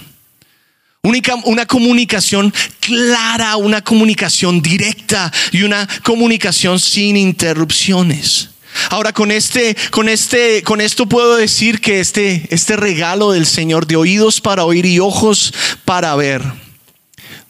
[1.04, 8.50] una comunicación clara, una comunicación directa y una comunicación sin interrupciones.
[8.90, 13.88] Ahora con este, con este, con esto puedo decir que este, este regalo del Señor
[13.88, 15.54] de oídos para oír y ojos
[15.86, 16.42] para ver,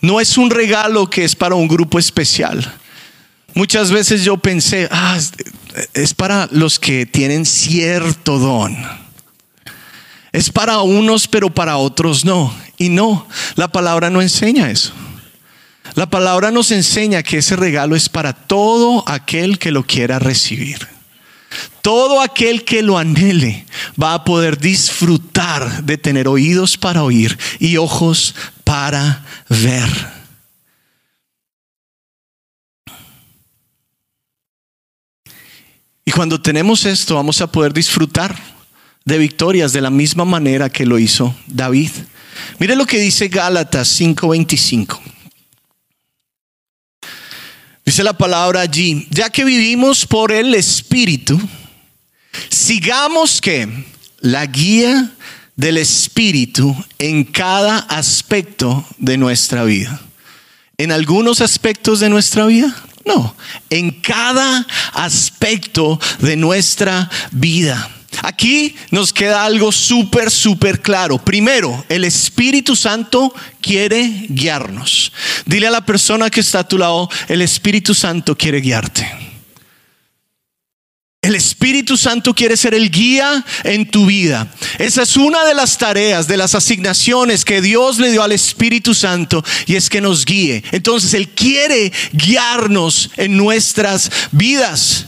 [0.01, 2.80] no es un regalo que es para un grupo especial.
[3.55, 5.17] Muchas veces yo pensé, ah,
[5.93, 8.75] es para los que tienen cierto don.
[10.33, 12.53] Es para unos, pero para otros no.
[12.77, 14.91] Y no, la palabra no enseña eso.
[15.93, 20.85] La palabra nos enseña que ese regalo es para todo aquel que lo quiera recibir.
[21.81, 23.65] Todo aquel que lo anhele
[24.01, 30.14] va a poder disfrutar de tener oídos para oír y ojos para ver.
[36.05, 38.35] Y cuando tenemos esto, vamos a poder disfrutar
[39.03, 41.89] de victorias de la misma manera que lo hizo David.
[42.59, 45.01] Mire lo que dice Gálatas 5:25.
[47.83, 51.39] Dice la palabra allí, ya que vivimos por el Espíritu,
[52.49, 53.85] sigamos que
[54.21, 55.11] la guía
[55.55, 60.01] del Espíritu en cada aspecto de nuestra vida.
[60.77, 63.35] En algunos aspectos de nuestra vida, no,
[63.69, 67.89] en cada aspecto de nuestra vida.
[68.21, 71.17] Aquí nos queda algo súper, súper claro.
[71.17, 75.11] Primero, el Espíritu Santo quiere guiarnos.
[75.45, 79.35] Dile a la persona que está a tu lado, el Espíritu Santo quiere guiarte.
[81.25, 84.47] El Espíritu Santo quiere ser el guía en tu vida.
[84.77, 88.93] Esa es una de las tareas, de las asignaciones que Dios le dio al Espíritu
[88.93, 90.63] Santo y es que nos guíe.
[90.71, 95.07] Entonces Él quiere guiarnos en nuestras vidas.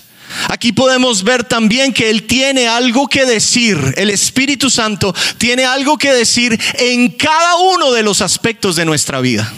[0.50, 3.78] Aquí podemos ver también que Él tiene algo que decir.
[3.96, 9.22] El Espíritu Santo tiene algo que decir en cada uno de los aspectos de nuestra
[9.22, 9.54] vida.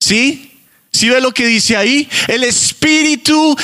[0.00, 0.51] ¿Sí?
[0.94, 3.56] Si ve lo que dice ahí, el Espíritu,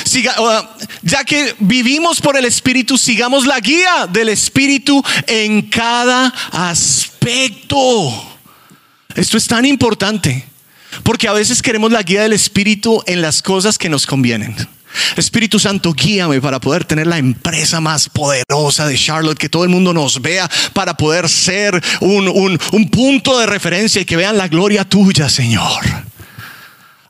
[1.03, 7.77] ya que vivimos por el Espíritu, sigamos la guía del Espíritu en cada aspecto.
[9.15, 10.43] Esto es tan importante,
[11.03, 14.55] porque a veces queremos la guía del Espíritu en las cosas que nos convienen.
[15.15, 19.69] Espíritu Santo, guíame para poder tener la empresa más poderosa de Charlotte, que todo el
[19.69, 24.47] mundo nos vea, para poder ser un, un punto de referencia y que vean la
[24.47, 26.09] gloria tuya, Señor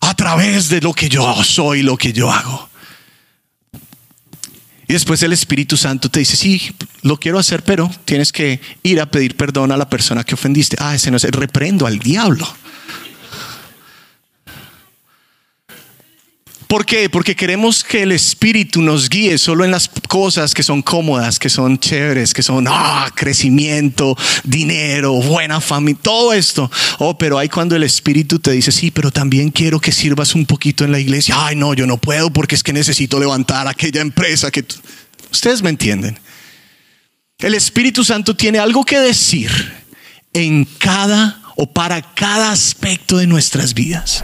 [0.09, 2.67] a través de lo que yo soy, lo que yo hago.
[4.87, 8.99] Y después el Espíritu Santo te dice, sí, lo quiero hacer, pero tienes que ir
[9.01, 10.77] a pedir perdón a la persona que ofendiste.
[10.79, 12.47] Ah, ese no es, reprendo al diablo.
[16.69, 17.09] ¿Por qué?
[17.09, 21.49] Porque queremos que el Espíritu nos guíe solo en las cosas que son cómodas, que
[21.49, 26.69] son chéveres, que son ah, crecimiento, dinero, buena familia, todo esto.
[26.99, 30.45] Oh, pero hay cuando el Espíritu te dice, sí, pero también quiero que sirvas un
[30.45, 31.33] poquito en la iglesia.
[31.39, 34.63] Ay, no, yo no puedo porque es que necesito levantar aquella empresa que...
[35.31, 36.19] Ustedes me entienden.
[37.39, 39.49] El Espíritu Santo tiene algo que decir
[40.33, 44.23] en cada o para cada aspecto de nuestras vidas.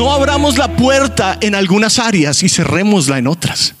[0.00, 3.74] No abramos la puerta en algunas áreas y cerrémosla en otras.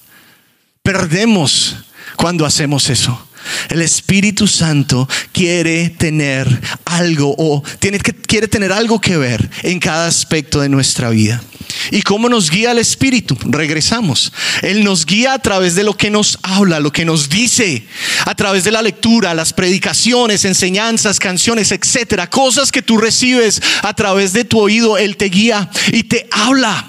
[0.82, 1.76] Perdemos
[2.14, 3.26] cuando hacemos eso.
[3.68, 6.48] El Espíritu Santo quiere tener
[6.84, 11.42] algo o tiene que, quiere tener algo que ver en cada aspecto de nuestra vida.
[11.90, 13.36] ¿Y cómo nos guía el Espíritu?
[13.44, 14.32] Regresamos.
[14.62, 17.86] Él nos guía a través de lo que nos habla, lo que nos dice,
[18.26, 23.94] a través de la lectura, las predicaciones, enseñanzas, canciones, etcétera, cosas que tú recibes a
[23.94, 24.98] través de tu oído.
[24.98, 26.86] Él te guía y te habla.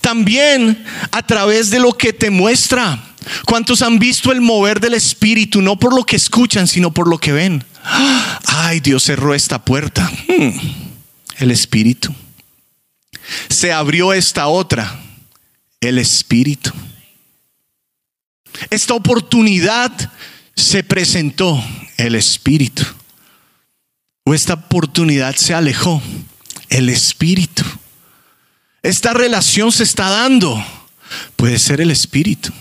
[0.00, 3.02] También a través de lo que te muestra.
[3.44, 7.18] ¿Cuántos han visto el mover del Espíritu, no por lo que escuchan, sino por lo
[7.18, 7.64] que ven?
[8.46, 10.10] Ay, Dios cerró esta puerta.
[10.28, 10.50] Hmm.
[11.38, 12.14] El Espíritu.
[13.48, 15.00] Se abrió esta otra.
[15.80, 16.70] El Espíritu.
[18.70, 20.12] Esta oportunidad
[20.54, 21.62] se presentó.
[21.96, 22.84] El Espíritu.
[24.24, 26.00] O esta oportunidad se alejó.
[26.68, 27.64] El Espíritu.
[28.82, 30.64] Esta relación se está dando.
[31.36, 32.52] Puede ser el Espíritu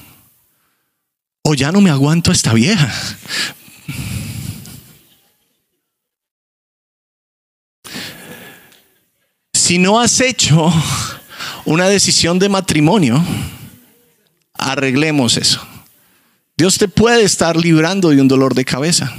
[1.48, 2.92] o ya no me aguanto a esta vieja.
[9.54, 10.74] Si no has hecho
[11.66, 13.24] una decisión de matrimonio,
[14.54, 15.62] arreglemos eso.
[16.58, 19.14] Dios te puede estar librando de un dolor de cabeza.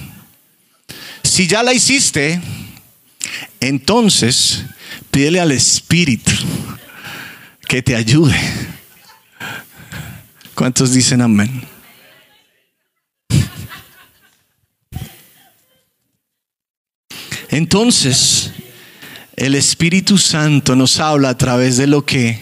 [1.23, 2.41] Si ya la hiciste,
[3.61, 4.65] entonces
[5.13, 6.33] pídele al Espíritu
[7.69, 8.37] que te ayude.
[10.57, 11.76] ¿Cuántos dicen amén?
[17.57, 18.51] Entonces,
[19.35, 22.39] el Espíritu Santo nos habla a través de lo que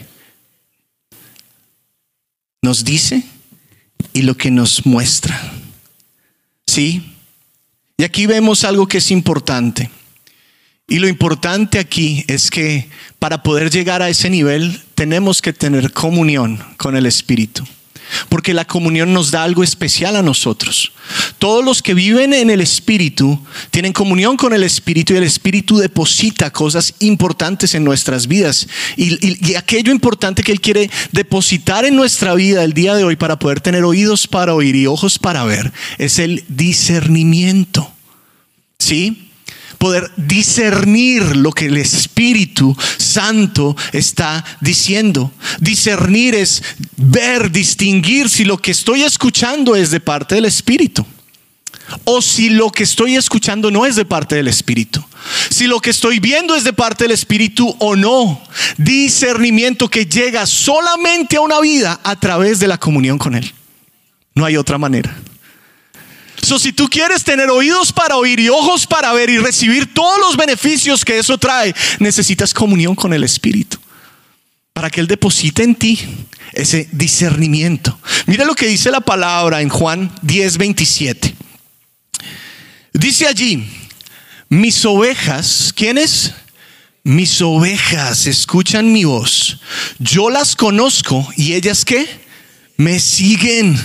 [2.62, 3.22] nos dice
[4.12, 5.40] y lo que nos muestra.
[6.66, 7.14] ¿Sí?
[7.96, 9.88] Y aquí vemos algo que es importante.
[10.88, 12.88] Y lo importante aquí es que
[13.20, 17.64] para poder llegar a ese nivel tenemos que tener comunión con el Espíritu
[18.28, 20.92] porque la comunión nos da algo especial a nosotros.
[21.38, 23.38] Todos los que viven en el Espíritu
[23.70, 28.66] tienen comunión con el Espíritu y el Espíritu deposita cosas importantes en nuestras vidas.
[28.96, 33.38] Y, aquello importante que Él quiere depositar en nuestra vida el día de hoy para
[33.38, 37.90] poder tener oídos para oír y ojos para ver es el discernimiento.
[38.78, 39.30] ¿Sí?
[39.84, 45.30] Poder discernir lo que el Espíritu Santo está diciendo.
[45.60, 46.62] Discernir es
[46.96, 51.04] ver, distinguir si lo que estoy escuchando es de parte del Espíritu.
[52.04, 55.04] O si lo que estoy escuchando no es de parte del Espíritu.
[55.50, 58.42] Si lo que estoy viendo es de parte del Espíritu o no.
[58.78, 63.52] Discernimiento que llega solamente a una vida a través de la comunión con Él.
[64.34, 65.14] No hay otra manera.
[66.44, 70.20] So, si tú quieres tener oídos para oír y ojos para ver y recibir todos
[70.20, 73.78] los beneficios que eso trae, necesitas comunión con el Espíritu
[74.74, 75.98] para que Él deposite en ti
[76.52, 77.98] ese discernimiento.
[78.26, 81.34] Mira lo que dice la palabra en Juan 10, 27.
[82.92, 83.66] Dice allí,
[84.48, 86.34] mis ovejas, ¿quiénes?
[87.04, 89.60] Mis ovejas escuchan mi voz.
[89.98, 92.06] Yo las conozco y ellas qué?
[92.76, 93.78] Me siguen.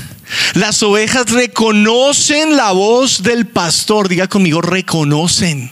[0.53, 4.07] Las ovejas reconocen la voz del pastor.
[4.07, 5.71] Diga conmigo, reconocen.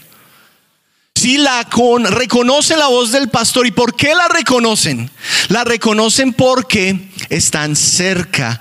[1.16, 3.66] Si la con, reconocen la voz del pastor.
[3.66, 5.10] ¿Y por qué la reconocen?
[5.50, 8.60] La reconocen porque están cerca,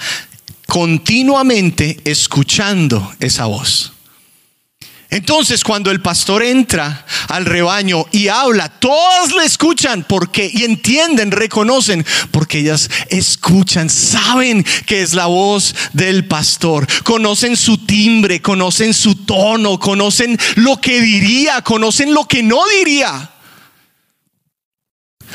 [0.67, 3.96] continuamente escuchando esa voz.
[5.09, 11.31] Entonces, cuando el pastor entra al rebaño y habla, todos le escuchan porque y entienden,
[11.31, 18.92] reconocen, porque ellas escuchan, saben que es la voz del pastor, conocen su timbre, conocen
[18.92, 23.31] su tono, conocen lo que diría, conocen lo que no diría.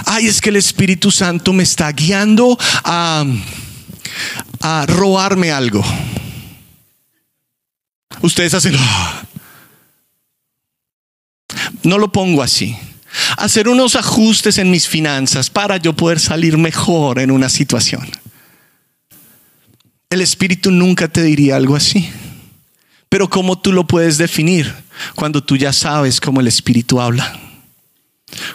[0.06, 3.24] Ay, es que el Espíritu Santo me está guiando a,
[4.60, 5.84] a robarme algo.
[8.22, 8.76] Ustedes hacen.
[11.84, 12.78] No lo pongo así.
[13.38, 18.08] Hacer unos ajustes en mis finanzas para yo poder salir mejor en una situación.
[20.10, 22.10] El Espíritu nunca te diría algo así.
[23.10, 24.74] Pero ¿cómo tú lo puedes definir?
[25.16, 27.38] Cuando tú ya sabes cómo el Espíritu habla.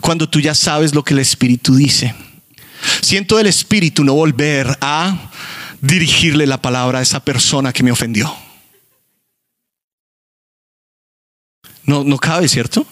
[0.01, 2.15] Cuando tú ya sabes lo que el Espíritu dice.
[3.03, 5.31] Siento del Espíritu no volver a
[5.81, 8.35] dirigirle la palabra a esa persona que me ofendió.
[11.85, 12.87] No, no cabe, ¿cierto?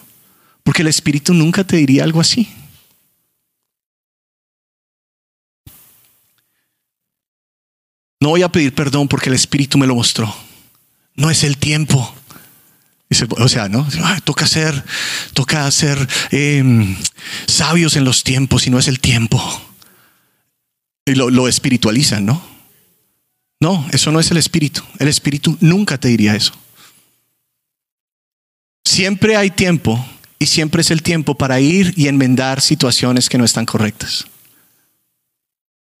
[0.65, 2.49] Porque el Espíritu nunca te diría algo así.
[8.19, 10.35] No voy a pedir perdón porque el Espíritu me lo mostró.
[11.13, 12.15] No es el tiempo.
[13.37, 13.87] O sea, ¿no?
[14.23, 14.83] toca ser,
[15.33, 16.97] toca ser em,
[17.45, 19.39] sabios en los tiempos y no es el tiempo.
[21.05, 22.43] Y lo, lo espiritualizan, ¿no?
[23.59, 24.81] No, eso no es el Espíritu.
[24.97, 26.53] El Espíritu nunca te diría eso.
[28.83, 30.03] Siempre hay tiempo
[30.39, 34.25] y siempre es el tiempo para ir y enmendar situaciones que no están correctas.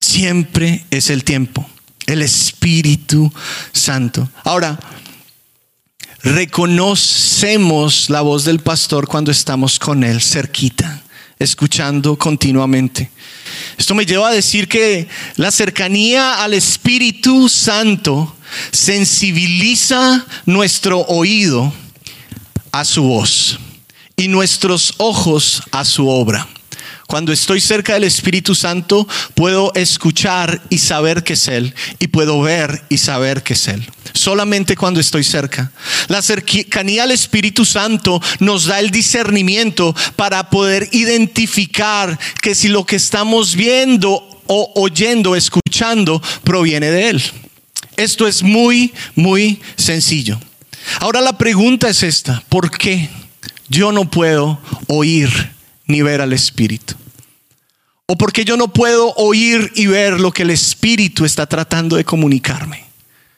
[0.01, 1.67] Siempre es el tiempo.
[2.05, 3.31] El Espíritu
[3.71, 4.29] Santo.
[4.43, 4.79] Ahora,
[6.21, 11.01] reconocemos la voz del pastor cuando estamos con él cerquita,
[11.39, 13.09] escuchando continuamente.
[13.77, 15.07] Esto me lleva a decir que
[15.37, 18.35] la cercanía al Espíritu Santo
[18.71, 21.73] sensibiliza nuestro oído
[22.71, 23.59] a su voz
[24.17, 26.47] y nuestros ojos a su obra.
[27.07, 32.41] Cuando estoy cerca del Espíritu Santo, puedo escuchar y saber que es Él, y puedo
[32.41, 33.87] ver y saber que es Él.
[34.13, 35.71] Solamente cuando estoy cerca.
[36.07, 42.85] La cercanía al Espíritu Santo nos da el discernimiento para poder identificar que si lo
[42.85, 47.23] que estamos viendo o oyendo, escuchando, proviene de Él.
[47.97, 50.39] Esto es muy, muy sencillo.
[50.99, 53.09] Ahora la pregunta es esta, ¿por qué
[53.67, 55.29] yo no puedo oír
[55.85, 56.95] ni ver al Espíritu?
[58.07, 62.05] ¿O porque yo no puedo oír y ver lo que el Espíritu está tratando de
[62.05, 62.85] comunicarme?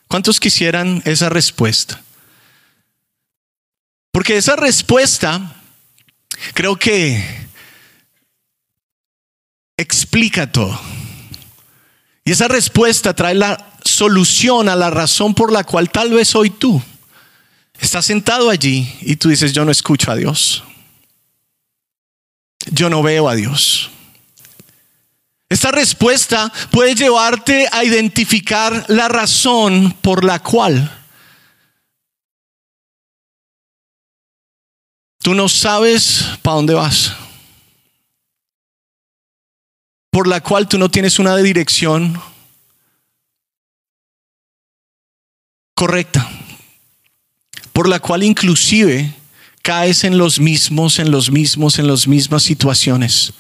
[0.08, 2.02] ¿Cuántos quisieran esa respuesta?
[4.12, 5.56] Porque esa respuesta
[6.54, 7.48] creo que
[9.78, 10.80] explica todo.
[12.26, 16.50] Y esa respuesta trae la solución a la razón por la cual tal vez hoy
[16.50, 16.82] tú
[17.80, 20.64] estás sentado allí y tú dices, yo no escucho a Dios
[22.72, 23.90] yo no veo a Dios.
[25.50, 30.92] Esta respuesta puede llevarte a identificar la razón por la cual
[35.20, 37.14] tú no sabes para dónde vas.
[40.10, 42.22] Por la cual tú no tienes una dirección
[45.76, 46.30] correcta.
[47.78, 49.14] Por la cual inclusive
[49.62, 53.34] caes en los mismos, en los mismos, en las mismas situaciones.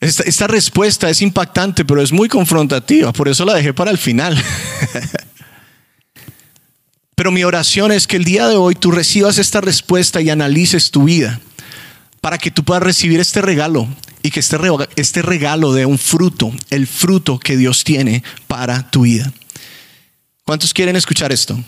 [0.00, 4.42] Esta, respuesta es impactante, pero es muy confrontativa, por eso la dejé para el final.
[7.14, 10.90] pero mi oración es que el día de hoy tú recibas esta respuesta y analices
[10.90, 11.42] tu vida
[12.22, 13.86] para que tú puedas recibir este regalo
[14.22, 14.56] y que este,
[14.96, 19.30] este regalo dé un fruto, el fruto que Dios tiene para tu vida.
[20.46, 21.62] ¿Cuántos quieren escuchar esto?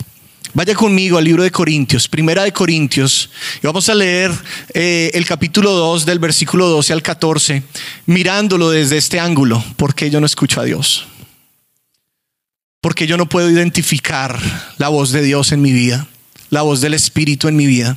[0.53, 3.31] Vaya conmigo al libro de Corintios, primera de Corintios,
[3.63, 4.33] y vamos a leer
[4.75, 7.63] eh, el capítulo 2 del versículo 12 al 14,
[8.07, 11.07] mirándolo desde este ángulo, porque yo no escucho a Dios,
[12.81, 14.41] porque yo no puedo identificar
[14.79, 16.09] la voz de Dios en mi vida,
[16.51, 17.97] la voz del Espíritu en mi vida.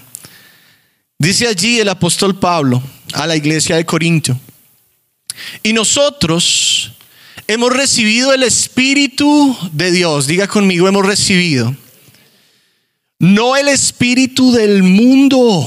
[1.18, 2.84] Dice allí el apóstol Pablo
[3.14, 4.40] a la iglesia de Corintio,
[5.64, 6.92] y nosotros
[7.48, 11.76] hemos recibido el Espíritu de Dios, diga conmigo, hemos recibido
[13.24, 15.66] no el espíritu del mundo.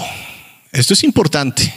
[0.73, 1.75] Esto es importante.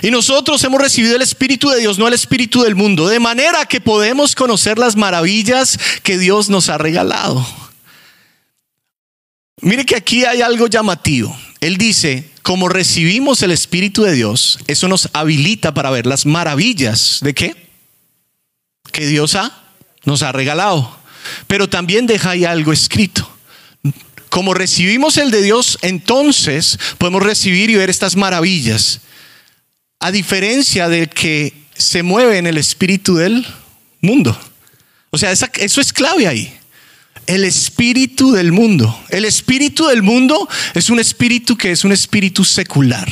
[0.00, 3.66] Y nosotros hemos recibido el Espíritu de Dios, no el Espíritu del mundo, de manera
[3.66, 7.46] que podemos conocer las maravillas que Dios nos ha regalado.
[9.60, 11.38] Mire que aquí hay algo llamativo.
[11.60, 17.18] Él dice, como recibimos el Espíritu de Dios, eso nos habilita para ver las maravillas
[17.20, 17.68] de qué?
[18.90, 19.64] Que Dios ha,
[20.04, 20.98] nos ha regalado.
[21.46, 23.37] Pero también deja ahí algo escrito
[24.28, 29.00] como recibimos el de Dios, entonces podemos recibir y ver estas maravillas.
[30.00, 33.46] A diferencia de que se mueve en el espíritu del
[34.00, 34.38] mundo.
[35.10, 36.52] O sea, eso es clave ahí.
[37.26, 38.98] El espíritu del mundo.
[39.10, 43.08] El espíritu del mundo es un espíritu que es un espíritu secular,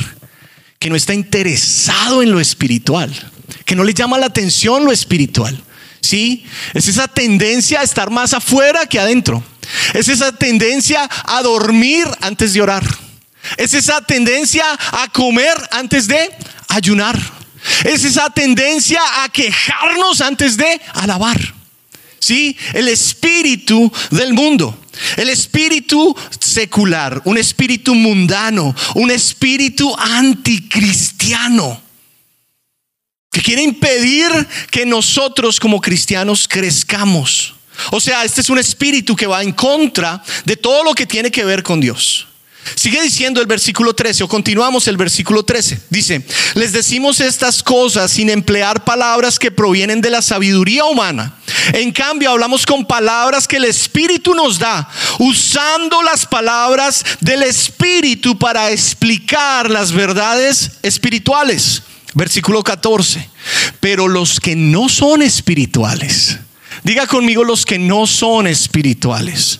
[0.79, 3.13] que no está interesado en lo espiritual,
[3.65, 5.63] que no le llama la atención lo espiritual.
[6.07, 6.45] ¿Sí?
[6.73, 9.43] Es esa tendencia a estar más afuera que adentro.
[9.93, 12.85] Es esa tendencia a dormir antes de orar.
[13.57, 16.31] Es esa tendencia a comer antes de
[16.69, 17.19] ayunar.
[17.83, 21.37] Es esa tendencia a quejarnos antes de alabar.
[22.19, 22.55] ¿Sí?
[22.71, 24.79] El espíritu del mundo.
[25.17, 31.81] El espíritu secular, un espíritu mundano, un espíritu anticristiano
[33.41, 34.29] quiere impedir
[34.71, 37.55] que nosotros como cristianos crezcamos.
[37.91, 41.31] O sea, este es un espíritu que va en contra de todo lo que tiene
[41.31, 42.27] que ver con Dios.
[42.75, 45.79] Sigue diciendo el versículo 13 o continuamos el versículo 13.
[45.89, 51.33] Dice, les decimos estas cosas sin emplear palabras que provienen de la sabiduría humana.
[51.73, 58.37] En cambio, hablamos con palabras que el Espíritu nos da, usando las palabras del Espíritu
[58.37, 61.83] para explicar las verdades espirituales.
[62.13, 63.29] Versículo 14.
[63.79, 66.39] Pero los que no son espirituales,
[66.83, 69.59] Diga conmigo los que no son espirituales.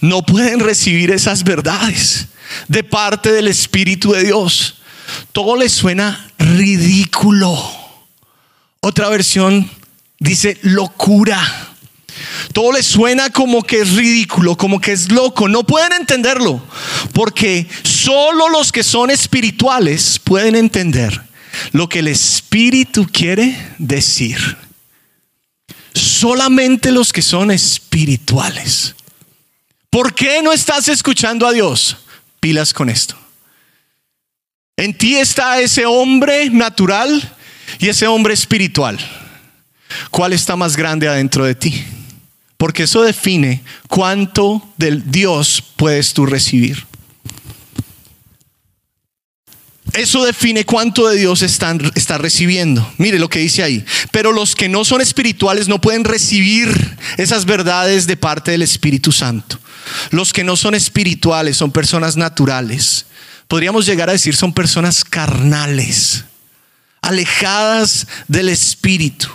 [0.00, 2.28] No pueden recibir esas verdades
[2.68, 4.76] de parte del Espíritu de Dios.
[5.32, 7.54] Todo les suena ridículo.
[8.80, 9.70] Otra versión
[10.18, 11.70] dice locura.
[12.52, 15.48] Todo les suena como que es ridículo, como que es loco.
[15.48, 16.62] No pueden entenderlo,
[17.12, 21.20] porque solo los que son espirituales pueden entender
[21.72, 24.38] lo que el Espíritu quiere decir.
[25.92, 28.94] Solamente los que son espirituales.
[29.90, 31.96] ¿Por qué no estás escuchando a Dios?
[32.40, 33.16] Pilas con esto.
[34.76, 37.36] En ti está ese hombre natural
[37.78, 38.98] y ese hombre espiritual.
[40.10, 41.84] ¿Cuál está más grande adentro de ti?
[42.56, 46.86] Porque eso define cuánto del Dios puedes tú recibir.
[49.94, 52.92] Eso define cuánto de Dios están, está recibiendo.
[52.98, 53.84] Mire lo que dice ahí.
[54.10, 59.12] Pero los que no son espirituales no pueden recibir esas verdades de parte del Espíritu
[59.12, 59.58] Santo.
[60.10, 63.06] Los que no son espirituales son personas naturales.
[63.46, 66.24] Podríamos llegar a decir son personas carnales,
[67.00, 69.28] alejadas del Espíritu.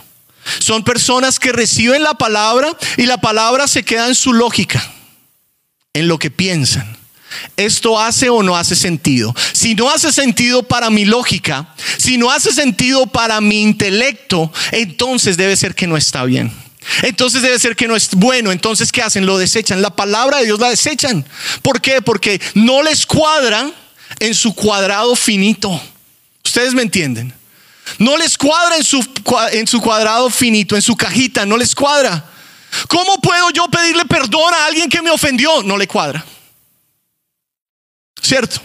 [0.58, 4.92] Son personas que reciben la palabra y la palabra se queda en su lógica,
[5.94, 6.99] en lo que piensan.
[7.56, 9.34] ¿Esto hace o no hace sentido?
[9.52, 15.36] Si no hace sentido para mi lógica, si no hace sentido para mi intelecto, entonces
[15.36, 16.52] debe ser que no está bien.
[17.02, 18.52] Entonces debe ser que no es bueno.
[18.52, 19.26] Entonces, ¿qué hacen?
[19.26, 19.82] Lo desechan.
[19.82, 21.24] La palabra de Dios la desechan.
[21.62, 22.02] ¿Por qué?
[22.02, 23.70] Porque no les cuadra
[24.18, 25.80] en su cuadrado finito.
[26.44, 27.32] Ustedes me entienden.
[27.98, 28.84] No les cuadra en
[29.66, 32.24] su, cuadrado finito, en su cajita, no les cuadra.
[32.88, 35.62] ¿Cómo puedo yo pedirle perdón a alguien que me ofendió?
[35.62, 36.24] No le cuadra.
[38.20, 38.60] ¿Cierto?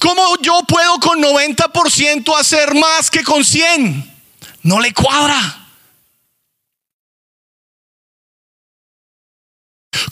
[0.00, 4.10] ¿Cómo yo puedo con 90% hacer más que con 100?
[4.62, 5.58] No le cuadra.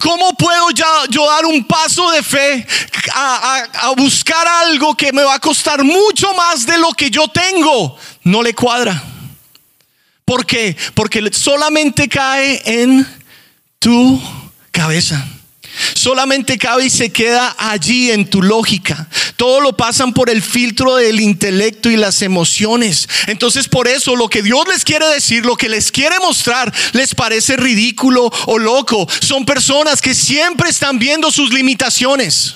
[0.01, 2.67] ¿Cómo puedo ya yo dar un paso de fe
[3.15, 7.29] a, a, buscar algo que me va a costar mucho más de lo que yo
[7.29, 7.97] tengo?
[8.25, 9.03] No le cuadra.
[10.25, 10.77] ¿Por qué?
[10.95, 13.07] Porque solamente cae en
[13.79, 14.21] tu
[14.71, 15.27] cabeza.
[15.95, 19.09] Solamente cabe y se queda allí en tu lógica.
[19.37, 23.09] Todo lo pasan por el filtro del intelecto y las emociones.
[23.27, 27.15] Entonces por eso lo que Dios les quiere decir, lo que les quiere mostrar, les
[27.15, 29.09] parece ridículo o loco.
[29.21, 32.55] Son personas que siempre están viendo sus limitaciones.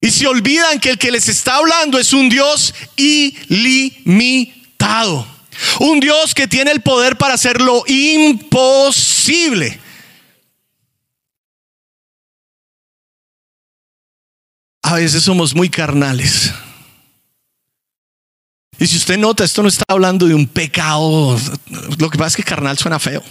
[0.00, 4.52] Y se olvidan que el que les está hablando es un Dios ilimitado.
[5.80, 9.78] Un Dios que tiene el poder para hacer lo imposible.
[14.82, 16.52] A veces somos muy carnales.
[18.78, 21.38] Y si usted nota, esto no está hablando de un pecado.
[21.98, 23.22] Lo que pasa es que carnal suena feo.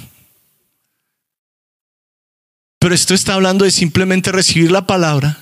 [2.80, 5.38] Pero esto está hablando de simplemente recibir la palabra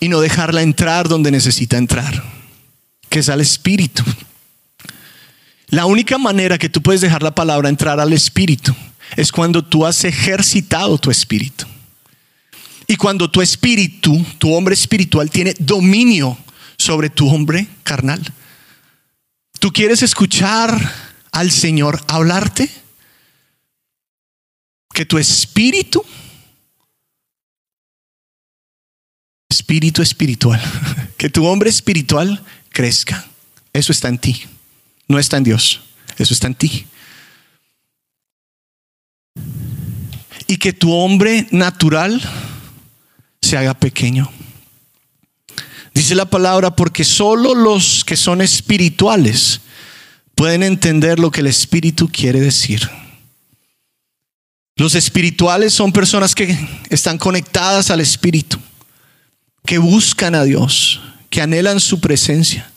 [0.00, 2.24] y no dejarla entrar donde necesita entrar,
[3.08, 4.02] que es al Espíritu.
[5.68, 8.74] La única manera que tú puedes dejar la palabra entrar al Espíritu
[9.16, 11.66] es cuando tú has ejercitado tu Espíritu.
[12.90, 16.38] Y cuando tu espíritu, tu hombre espiritual, tiene dominio
[16.78, 18.20] sobre tu hombre carnal.
[19.60, 20.72] ¿Tú quieres escuchar
[21.30, 22.70] al Señor hablarte?
[24.94, 26.02] Que tu espíritu,
[29.50, 30.60] espíritu espiritual,
[31.18, 33.28] que tu hombre espiritual crezca.
[33.74, 34.44] Eso está en ti,
[35.08, 35.82] no está en Dios,
[36.16, 36.86] eso está en ti.
[40.46, 42.22] Y que tu hombre natural
[43.40, 44.30] se haga pequeño.
[45.94, 49.60] Dice la palabra, porque solo los que son espirituales
[50.34, 52.88] pueden entender lo que el Espíritu quiere decir.
[54.76, 56.56] Los espirituales son personas que
[56.88, 58.58] están conectadas al Espíritu,
[59.66, 62.70] que buscan a Dios, que anhelan su presencia,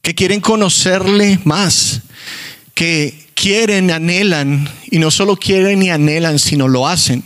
[0.00, 2.02] que quieren conocerle más,
[2.74, 7.24] que quieren, anhelan, y no solo quieren y anhelan, sino lo hacen.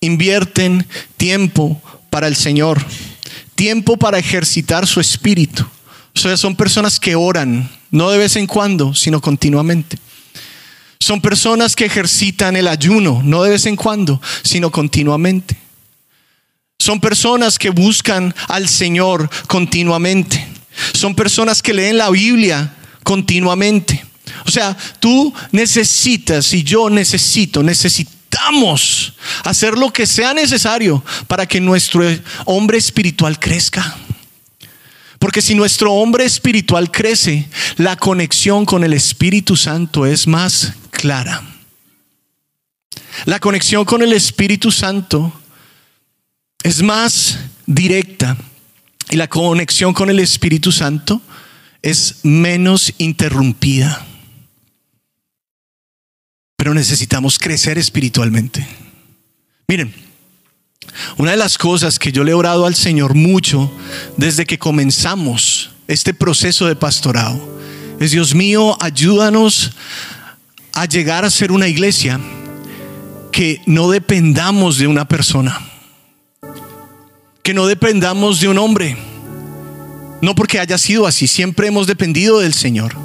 [0.00, 1.82] Invierten tiempo,
[2.16, 2.82] para el Señor,
[3.54, 5.66] tiempo para ejercitar su espíritu.
[6.14, 9.98] O sea, son personas que oran, no de vez en cuando, sino continuamente.
[10.98, 15.58] Son personas que ejercitan el ayuno, no de vez en cuando, sino continuamente.
[16.78, 20.42] Son personas que buscan al Señor continuamente.
[20.94, 24.02] Son personas que leen la Biblia continuamente.
[24.46, 28.15] O sea, tú necesitas y yo necesito, necesito
[29.44, 32.02] hacer lo que sea necesario para que nuestro
[32.44, 33.96] hombre espiritual crezca.
[35.18, 41.42] Porque si nuestro hombre espiritual crece, la conexión con el Espíritu Santo es más clara.
[43.24, 45.32] la conexión con el Espíritu Santo
[46.62, 48.36] es más directa
[49.10, 51.22] y la conexión con el Espíritu Santo
[51.82, 54.06] es menos interrumpida.
[56.66, 58.66] Pero necesitamos crecer espiritualmente.
[59.68, 59.94] Miren,
[61.16, 63.70] una de las cosas que yo le he orado al Señor mucho
[64.16, 67.40] desde que comenzamos este proceso de pastorado
[68.00, 69.70] es, Dios mío, ayúdanos
[70.72, 72.18] a llegar a ser una iglesia
[73.30, 75.60] que no dependamos de una persona,
[77.44, 78.96] que no dependamos de un hombre,
[80.20, 82.96] no porque haya sido así, siempre hemos dependido del Señor,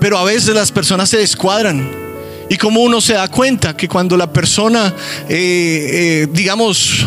[0.00, 2.03] pero a veces las personas se descuadran.
[2.48, 4.94] Y como uno se da cuenta que cuando la persona,
[5.28, 5.34] eh,
[5.92, 7.06] eh, digamos,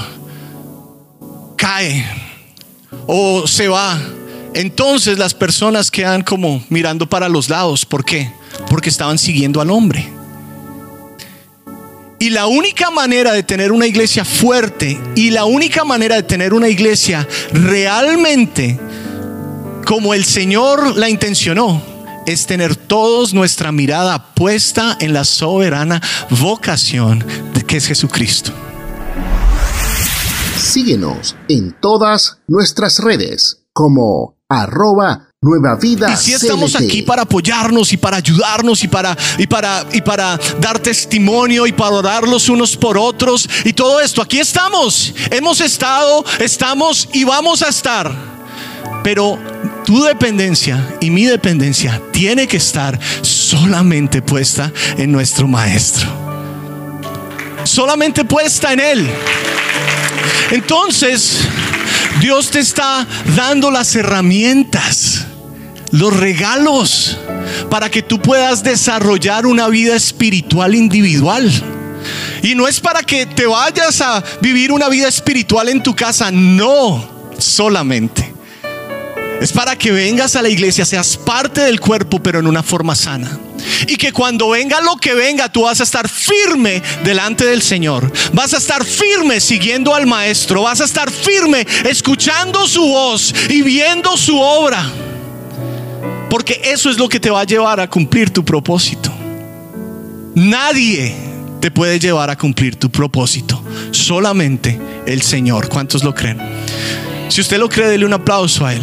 [1.56, 2.06] cae
[3.06, 4.00] o se va,
[4.54, 7.86] entonces las personas quedan como mirando para los lados.
[7.86, 8.32] ¿Por qué?
[8.70, 10.10] Porque estaban siguiendo al hombre.
[12.20, 16.56] Y la única manera de tener una iglesia fuerte y la única manera de tener
[16.56, 18.80] una iglesia realmente
[19.86, 21.97] como el Señor la intencionó
[22.28, 28.52] es tener todos nuestra mirada puesta en la soberana vocación de que es Jesucristo.
[30.58, 36.12] Síguenos en todas nuestras redes como arroba nueva vida.
[36.12, 40.38] Y si estamos aquí para apoyarnos y para ayudarnos y para, y para, y para
[40.60, 45.14] dar testimonio y para dar los unos por otros y todo esto, aquí estamos.
[45.32, 48.38] Hemos estado, estamos y vamos a estar.
[49.04, 49.40] Pero
[49.88, 56.10] tu dependencia y mi dependencia tiene que estar solamente puesta en nuestro Maestro.
[57.64, 59.10] Solamente puesta en Él.
[60.52, 61.38] Entonces,
[62.20, 65.26] Dios te está dando las herramientas,
[65.92, 67.18] los regalos
[67.70, 71.50] para que tú puedas desarrollar una vida espiritual individual.
[72.44, 76.30] Y no es para que te vayas a vivir una vida espiritual en tu casa,
[76.30, 78.37] no, solamente.
[79.42, 82.96] Es para que vengas a la iglesia, seas parte del cuerpo, pero en una forma
[82.96, 83.40] sana.
[83.88, 88.12] Y que cuando venga lo que venga, tú vas a estar firme delante del Señor.
[88.34, 90.64] Vas a estar firme siguiendo al Maestro.
[90.64, 94.84] Vas a estar firme escuchando su voz y viendo su obra.
[96.30, 99.14] Porque eso es lo que te va a llevar a cumplir tu propósito.
[100.34, 101.16] Nadie
[101.62, 103.64] te puede llevar a cumplir tu propósito.
[103.92, 105.70] Solamente el Señor.
[105.70, 106.40] ¿Cuántos lo creen?
[107.30, 108.82] Si usted lo cree, dele un aplauso a Él.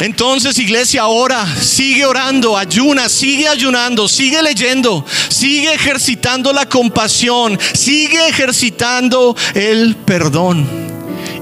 [0.00, 8.28] Entonces, iglesia, ahora sigue orando, ayuna, sigue ayunando, sigue leyendo, sigue ejercitando la compasión, sigue
[8.28, 10.66] ejercitando el perdón.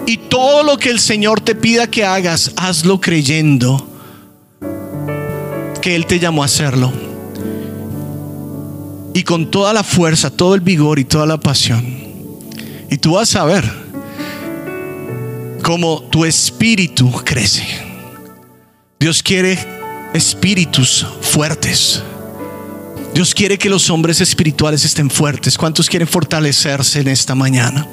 [0.06, 3.88] Y todo lo que el Señor te pida que hagas, hazlo creyendo
[5.80, 6.92] que Él te llamó a hacerlo.
[9.14, 11.84] Y con toda la fuerza, todo el vigor y toda la pasión.
[12.90, 13.64] Y tú vas a ver
[15.62, 17.91] cómo tu espíritu crece.
[19.02, 19.58] Dios quiere
[20.14, 22.00] espíritus fuertes.
[23.12, 25.58] Dios quiere que los hombres espirituales estén fuertes.
[25.58, 27.84] ¿Cuántos quieren fortalecerse en esta mañana?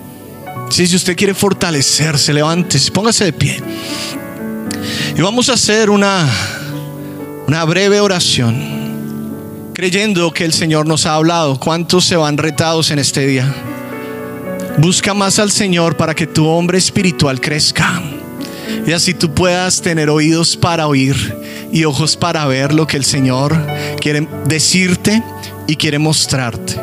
[0.69, 3.59] Si, usted quiere fortalecerse, levántese, póngase de pie.
[5.17, 6.29] Y vamos a hacer una,
[7.47, 11.59] una breve oración, creyendo que el Señor nos ha hablado.
[11.59, 13.51] ¿Cuántos se van retados en este día?
[14.77, 17.99] Busca más al Señor para que tu hombre espiritual crezca.
[18.85, 21.35] Y así tú puedas tener oídos para oír
[21.71, 23.55] y ojos para ver lo que el Señor
[23.99, 25.23] quiere decirte
[25.67, 26.75] y quiere mostrarte.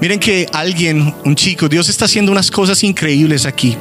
[0.00, 3.76] Miren que alguien, un chico, Dios está haciendo unas cosas increíbles aquí.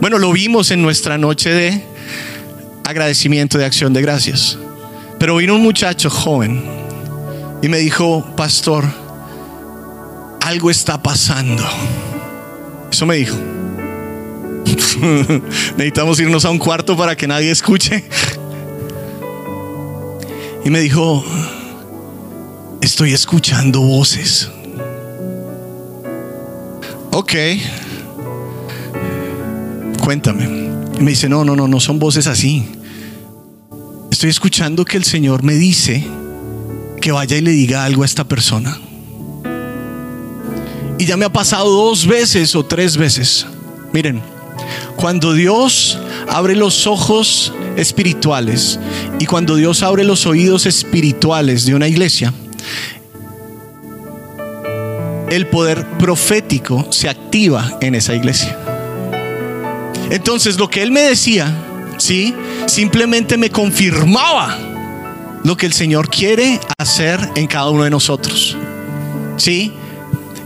[0.00, 1.84] Bueno, lo vimos en nuestra noche de
[2.84, 4.58] agradecimiento, de acción de gracias.
[5.18, 6.64] Pero vino un muchacho joven
[7.62, 8.84] y me dijo, pastor,
[10.40, 11.62] algo está pasando.
[12.90, 13.36] Eso me dijo.
[15.76, 18.04] Necesitamos irnos a un cuarto para que nadie escuche.
[20.64, 21.24] Y me dijo,
[22.80, 24.50] estoy escuchando voces.
[27.12, 27.32] Ok.
[30.00, 30.44] Cuéntame.
[30.98, 32.66] Y me dice, no, no, no, no son voces así.
[34.10, 36.04] Estoy escuchando que el Señor me dice
[37.00, 38.78] que vaya y le diga algo a esta persona.
[40.98, 43.46] Y ya me ha pasado dos veces o tres veces.
[43.92, 44.20] Miren,
[44.96, 45.98] cuando Dios
[46.28, 48.78] abre los ojos espirituales
[49.18, 52.32] y cuando Dios abre los oídos espirituales de una iglesia,
[55.30, 58.56] el poder profético se activa en esa iglesia.
[60.10, 61.54] Entonces lo que él me decía,
[61.98, 62.34] ¿sí?
[62.66, 64.58] Simplemente me confirmaba
[65.44, 68.56] lo que el Señor quiere hacer en cada uno de nosotros.
[69.36, 69.72] ¿Sí?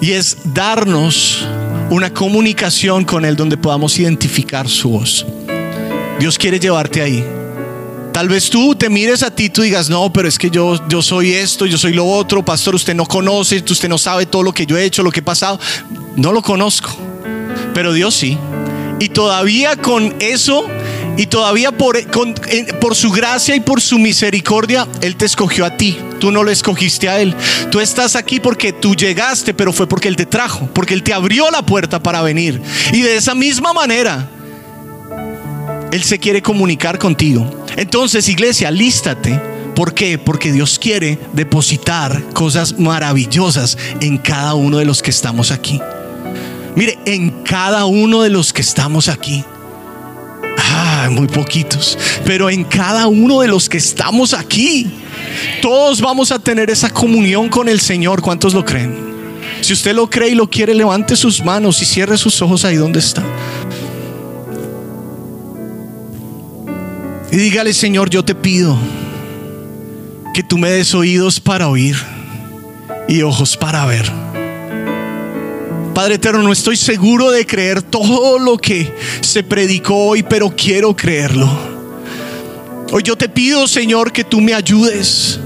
[0.01, 1.47] Y es darnos
[1.95, 5.25] una comunicación con Él donde podamos identificar su voz.
[6.19, 7.25] Dios quiere llevarte ahí.
[8.13, 11.03] Tal vez tú te mires a ti, tú digas, no, pero es que yo, yo
[11.03, 14.53] soy esto, yo soy lo otro, pastor, usted no conoce, usted no sabe todo lo
[14.53, 15.59] que yo he hecho, lo que he pasado.
[16.17, 16.91] No lo conozco,
[17.75, 18.39] pero Dios sí.
[18.99, 20.67] Y todavía con eso,
[21.17, 21.97] y todavía por,
[22.95, 25.97] su gracia y por su misericordia, Él te escogió a ti.
[26.19, 27.35] Tú no lo escogiste a Él.
[27.71, 31.13] Tú estás aquí porque tú llegaste, pero fue porque Él te trajo, porque Él te
[31.13, 32.61] abrió la puerta para venir.
[32.93, 34.29] Y de esa misma manera,
[35.93, 37.65] Él se quiere comunicar contigo.
[37.77, 39.41] Entonces, iglesia, lístate.
[39.75, 40.19] ¿Por qué?
[40.19, 45.81] Porque Dios quiere depositar cosas maravillosas en cada uno de los que estamos aquí.
[46.77, 49.45] Mire, en cada uno de los que estamos aquí.
[50.59, 51.99] Ah, muy poquitos.
[52.25, 54.91] Pero en cada uno de los que estamos aquí,
[55.63, 58.21] todos vamos a tener esa comunión con el Señor.
[58.21, 59.15] ¿Cuántos lo creen?
[59.61, 62.77] Si usted lo cree y lo quiere, levante sus manos y cierre sus ojos ahí
[62.77, 63.23] donde está.
[67.33, 68.79] Y dígale, Señor, yo te pido
[70.35, 71.97] que tú me des oídos para oír
[73.09, 74.34] y ojos para ver.
[75.95, 80.97] Padre eterno, no estoy seguro de creer todo lo que se predicó hoy, pero quiero
[80.97, 81.49] creerlo.
[82.91, 85.39] Hoy yo te pido, Señor, que tú me ayudes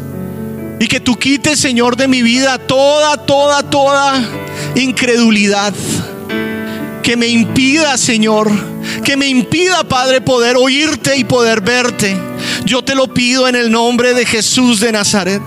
[0.80, 4.24] y que tú quites, Señor, de mi vida toda, toda, toda
[4.74, 5.74] incredulidad
[7.02, 8.50] que me impida, Señor,
[9.04, 12.16] que me impida, Padre, poder oírte y poder verte.
[12.64, 15.42] Yo te lo pido en el nombre de Jesús de Nazaret.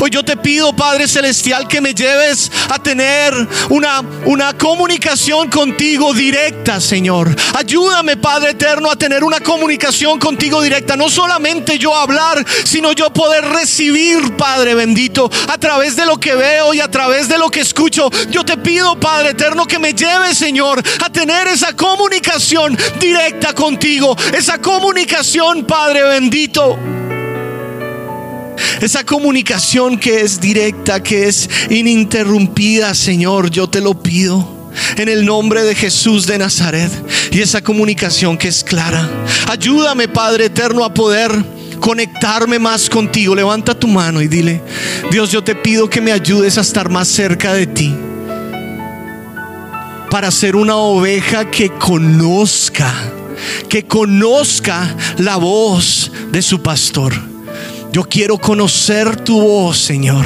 [0.00, 3.34] Hoy yo te pido, Padre Celestial, que me lleves a tener
[3.68, 7.34] una, una comunicación contigo directa, Señor.
[7.56, 10.96] Ayúdame, Padre Eterno, a tener una comunicación contigo directa.
[10.96, 16.36] No solamente yo hablar, sino yo poder recibir, Padre bendito, a través de lo que
[16.36, 18.08] veo y a través de lo que escucho.
[18.30, 24.16] Yo te pido, Padre Eterno, que me lleves, Señor, a tener esa comunicación directa contigo.
[24.32, 26.78] Esa comunicación, Padre bendito.
[28.80, 34.58] Esa comunicación que es directa, que es ininterrumpida, Señor, yo te lo pido
[34.96, 36.90] en el nombre de Jesús de Nazaret.
[37.30, 39.08] Y esa comunicación que es clara.
[39.48, 41.30] Ayúdame, Padre eterno, a poder
[41.80, 43.34] conectarme más contigo.
[43.34, 44.62] Levanta tu mano y dile,
[45.10, 47.94] Dios, yo te pido que me ayudes a estar más cerca de ti.
[50.10, 52.92] Para ser una oveja que conozca,
[53.68, 57.37] que conozca la voz de su pastor.
[57.92, 60.24] Yo quiero conocer tu voz, Señor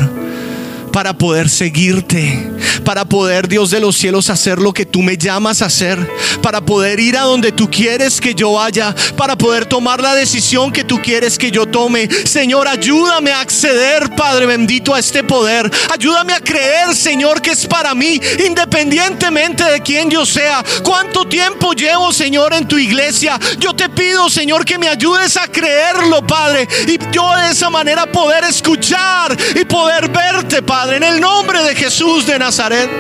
[0.93, 2.51] para poder seguirte,
[2.85, 5.99] para poder, Dios de los cielos, hacer lo que tú me llamas a hacer,
[6.43, 10.71] para poder ir a donde tú quieres que yo vaya, para poder tomar la decisión
[10.71, 12.09] que tú quieres que yo tome.
[12.25, 15.71] Señor, ayúdame a acceder, Padre bendito, a este poder.
[15.91, 20.63] Ayúdame a creer, Señor, que es para mí, independientemente de quién yo sea.
[20.85, 23.41] ¿Cuánto tiempo llevo, Señor, en tu iglesia?
[23.59, 28.11] Yo te pido, Señor, que me ayudes a creerlo, Padre, y yo de esa manera
[28.11, 32.91] poder escuchar y poder verte, Padre en el nombre de Jesús de Nazaret.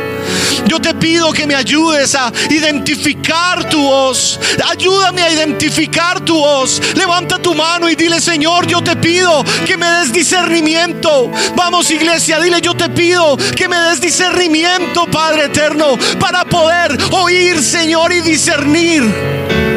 [0.66, 4.38] Yo te pido que me ayudes a identificar tu voz.
[4.70, 6.80] Ayúdame a identificar tu voz.
[6.94, 11.30] Levanta tu mano y dile, Señor, yo te pido que me des discernimiento.
[11.56, 17.60] Vamos, iglesia, dile, yo te pido que me des discernimiento, Padre eterno, para poder oír,
[17.60, 19.71] Señor, y discernir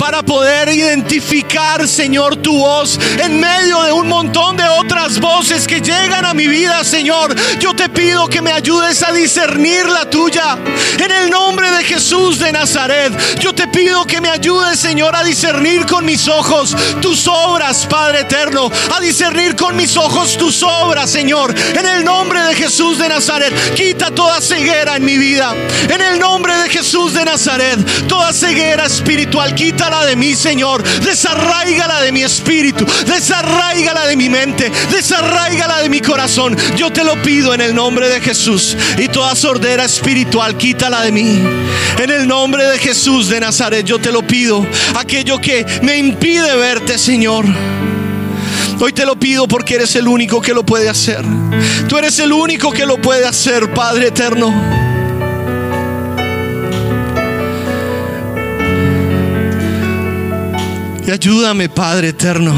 [0.00, 5.82] para poder identificar, Señor, tu voz en medio de un montón de otras voces que
[5.82, 7.34] llegan a mi vida, Señor.
[7.58, 10.56] Yo te pido que me ayudes a discernir la tuya.
[10.98, 15.22] En el nombre de Jesús de Nazaret, yo te pido que me ayudes, Señor, a
[15.22, 18.72] discernir con mis ojos tus obras, Padre eterno.
[18.96, 21.54] A discernir con mis ojos tus obras, Señor.
[21.78, 25.54] En el nombre de Jesús de Nazaret, quita toda ceguera en mi vida.
[25.90, 27.78] En el nombre de Jesús de Nazaret,
[28.08, 29.54] toda ceguera espiritual,
[30.06, 30.82] de mí, Señor.
[31.00, 32.86] Desarraigala de mi espíritu.
[33.06, 34.70] Desarraigala de mi mente.
[34.90, 36.56] Desarraigala de mi corazón.
[36.76, 38.76] Yo te lo pido en el nombre de Jesús.
[38.98, 41.42] Y toda sordera espiritual, quítala de mí.
[41.98, 44.66] En el nombre de Jesús de Nazaret, yo te lo pido.
[44.96, 47.44] Aquello que me impide verte, Señor.
[48.80, 51.22] Hoy te lo pido porque eres el único que lo puede hacer.
[51.88, 54.89] Tú eres el único que lo puede hacer, Padre eterno.
[61.10, 62.54] Ayúdame, Padre eterno,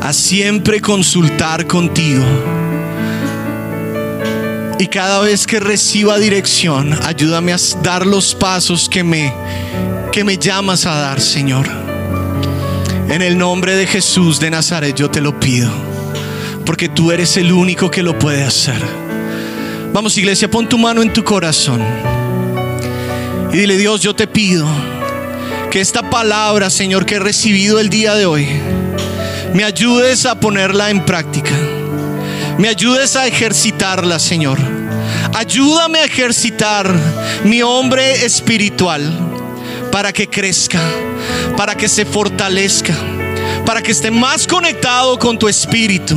[0.00, 2.24] a siempre consultar contigo.
[4.78, 9.32] Y cada vez que reciba dirección, ayúdame a dar los pasos que me,
[10.12, 11.66] que me llamas a dar, Señor.
[13.08, 15.70] En el nombre de Jesús de Nazaret yo te lo pido,
[16.64, 18.80] porque tú eres el único que lo puede hacer.
[19.92, 21.80] Vamos iglesia, pon tu mano en tu corazón
[23.52, 24.66] y dile Dios, yo te pido
[25.70, 28.48] que esta palabra, Señor, que he recibido el día de hoy,
[29.52, 31.52] me ayudes a ponerla en práctica.
[32.58, 34.58] Me ayudes a ejercitarla, Señor.
[35.34, 36.92] Ayúdame a ejercitar
[37.44, 39.02] mi hombre espiritual
[39.92, 40.80] para que crezca,
[41.56, 42.94] para que se fortalezca,
[43.64, 46.16] para que esté más conectado con tu espíritu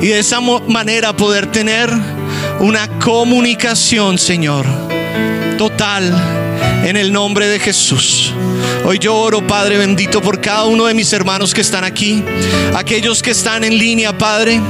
[0.00, 1.90] y de esa manera poder tener
[2.60, 4.66] una comunicación, Señor,
[5.58, 6.39] total
[6.84, 8.32] en el nombre de Jesús.
[8.84, 12.24] Hoy yo oro, Padre bendito, por cada uno de mis hermanos que están aquí,
[12.74, 14.60] aquellos que están en línea, Padre.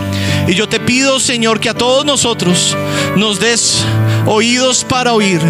[0.49, 2.76] Y yo te pido, Señor, que a todos nosotros
[3.16, 3.84] nos des
[4.26, 5.41] oídos para oír